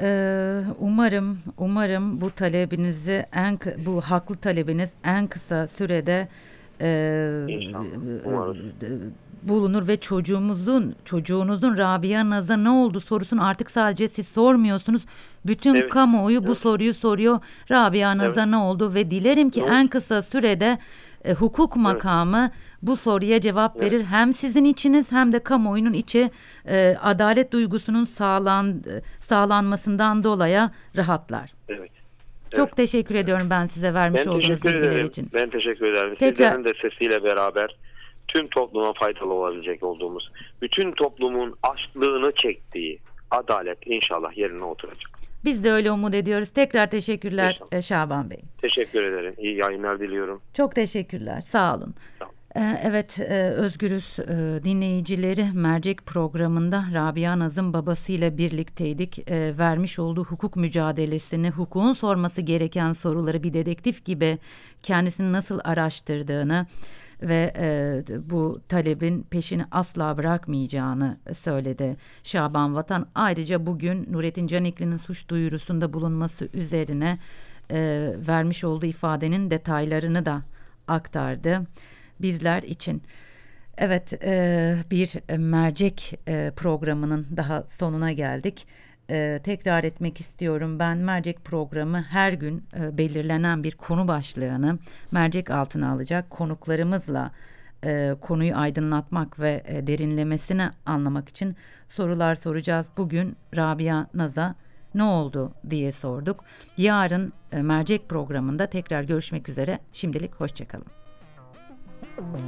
Ee, 0.00 0.60
umarım 0.78 1.38
umarım 1.58 2.20
bu 2.20 2.30
talebinizi 2.30 3.26
en 3.34 3.58
bu 3.86 4.00
haklı 4.00 4.36
talebiniz 4.36 4.94
en 5.04 5.26
kısa 5.26 5.66
sürede 5.66 6.28
e, 6.84 7.44
İnşallah, 7.48 7.84
e, 7.84 8.86
e, 8.86 8.90
bulunur 9.42 9.88
ve 9.88 9.96
çocuğumuzun 9.96 10.94
çocuğunuzun 11.04 11.76
Rabia 11.76 12.30
Naz'a 12.30 12.56
ne 12.56 12.70
oldu 12.70 13.00
sorusunu 13.00 13.46
artık 13.46 13.70
sadece 13.70 14.08
siz 14.08 14.28
sormuyorsunuz. 14.28 15.02
Bütün 15.46 15.74
Evet, 15.74 15.90
kamuoyu 15.90 16.42
bu 16.46 16.48
evet. 16.50 16.58
soruyu 16.58 16.94
soruyor. 16.94 17.40
Rabia 17.70 18.16
Naz'a 18.18 18.40
Evet. 18.40 18.50
ne 18.50 18.56
oldu 18.56 18.94
ve 18.94 19.10
dilerim 19.10 19.50
ki 19.50 19.62
oldu? 19.62 19.70
en 19.72 19.88
kısa 19.88 20.22
sürede 20.22 20.78
e, 21.24 21.32
hukuk 21.32 21.76
makamı 21.76 22.50
bu 22.82 22.96
soruya 22.96 23.40
cevap 23.40 23.76
Evet. 23.76 23.92
verir. 23.92 24.04
Hem 24.04 24.32
sizin 24.32 24.64
içiniz 24.64 25.12
hem 25.12 25.32
de 25.32 25.38
kamuoyunun 25.38 25.92
içi 25.92 26.30
e, 26.68 26.96
adalet 27.02 27.52
duygusunun 27.52 28.04
sağlan 28.04 28.68
e, 28.70 29.02
sağlanmasından 29.20 30.24
dolayı 30.24 30.70
rahatlar. 30.96 31.52
Evet. 31.68 31.90
Çok 32.56 32.76
teşekkür 32.76 33.14
ediyorum 33.14 33.46
ben 33.50 33.64
size 33.66 33.94
vermiş 33.94 34.20
Ben 34.26 34.30
olduğunuz 34.30 34.64
bilgiler 34.64 34.82
ederim. 34.90 35.06
için. 35.06 35.30
Ben 35.34 35.50
teşekkür 35.50 35.86
ederim. 35.92 36.14
Tekrar- 36.14 36.50
Sizlerin 36.52 36.64
de 36.64 36.72
sesiyle 36.82 37.24
beraber 37.24 37.76
tüm 38.28 38.48
topluma 38.48 38.92
faydalı 38.92 39.32
olabilecek 39.32 39.82
olduğumuz, 39.82 40.30
bütün 40.62 40.92
toplumun 40.92 41.54
açlığını 41.62 42.32
çektiği 42.36 42.98
adalet 43.30 43.78
inşallah 43.86 44.36
yerine 44.36 44.64
oturacak. 44.64 45.10
Biz 45.44 45.64
de 45.64 45.72
öyle 45.72 45.90
umut 45.90 46.14
ediyoruz. 46.14 46.48
Tekrar 46.52 46.90
teşekkürler 46.90 47.50
İnşallah. 47.50 47.82
Şaban 47.82 48.30
Bey. 48.30 48.38
Teşekkür 48.58 49.02
ederim. 49.02 49.34
İyi 49.38 49.56
yayınlar 49.56 50.00
diliyorum. 50.00 50.42
Çok 50.54 50.74
teşekkürler. 50.74 51.40
Sağ 51.40 51.74
olun. 51.76 51.94
Sağ 52.18 52.24
olun. 52.24 52.33
Ee, 52.56 52.80
Evet, 52.82 53.20
e, 53.20 53.50
Özgürüz 53.50 54.18
e, 54.18 54.64
dinleyicileri 54.64 55.44
Mercek 55.52 56.06
programında 56.06 56.84
Rabia 56.92 57.38
Naz'ın 57.38 57.72
babasıyla 57.72 58.38
birlikteydik. 58.38 59.30
E, 59.30 59.58
Vermiş 59.58 59.98
olduğu 59.98 60.24
hukuk 60.24 60.56
mücadelesini, 60.56 61.50
hukukun 61.50 61.92
sorması 61.92 62.42
gereken 62.42 62.92
soruları 62.92 63.42
bir 63.42 63.52
dedektif 63.52 64.04
gibi 64.04 64.38
kendisini 64.82 65.32
nasıl 65.32 65.60
araştırdığını 65.64 66.66
ve 67.22 67.54
bu 68.30 68.60
talebin 68.68 69.22
peşini 69.22 69.64
asla 69.70 70.16
bırakmayacağını 70.18 71.18
söyledi 71.38 71.96
Şaban 72.24 72.74
Vatan. 72.74 73.06
Ayrıca 73.14 73.66
bugün 73.66 74.12
Nurettin 74.12 74.46
Canikli'nin 74.46 74.96
suç 74.96 75.28
duyurusunda 75.28 75.92
bulunması 75.92 76.48
üzerine 76.54 77.18
vermiş 78.28 78.64
olduğu 78.64 78.86
ifadenin 78.86 79.50
detaylarını 79.50 80.26
da 80.26 80.42
aktardı 80.88 81.62
bizler 82.20 82.62
için. 82.62 83.02
Evet, 83.78 84.12
e, 84.12 84.76
bir 84.90 85.36
mercek 85.36 86.20
e, 86.28 86.52
programının 86.56 87.26
daha 87.36 87.64
sonuna 87.78 88.12
geldik. 88.12 88.66
E, 89.10 89.40
tekrar 89.44 89.84
etmek 89.84 90.20
istiyorum. 90.20 90.78
Ben 90.78 90.98
mercek 90.98 91.44
programı 91.44 92.02
her 92.02 92.32
gün 92.32 92.64
e, 92.76 92.98
belirlenen 92.98 93.64
bir 93.64 93.72
konu 93.72 94.08
başlığını 94.08 94.78
mercek 95.10 95.50
altına 95.50 95.92
alacak 95.92 96.30
konuklarımızla 96.30 97.30
e, 97.84 98.14
konuyu 98.20 98.56
aydınlatmak 98.56 99.40
ve 99.40 99.62
e, 99.66 99.86
derinlemesine 99.86 100.70
anlamak 100.86 101.28
için 101.28 101.56
sorular 101.88 102.34
soracağız. 102.34 102.86
Bugün 102.96 103.36
Rabia 103.56 104.06
Naz'a 104.14 104.54
ne 104.94 105.02
oldu 105.02 105.52
diye 105.70 105.92
sorduk. 105.92 106.44
Yarın 106.76 107.32
e, 107.52 107.62
mercek 107.62 108.08
programında 108.08 108.66
tekrar 108.66 109.02
görüşmek 109.02 109.48
üzere. 109.48 109.78
Şimdilik 109.92 110.34
hoşçakalın. 110.34 111.03
Thank 112.16 112.44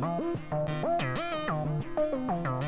you. 2.46 2.65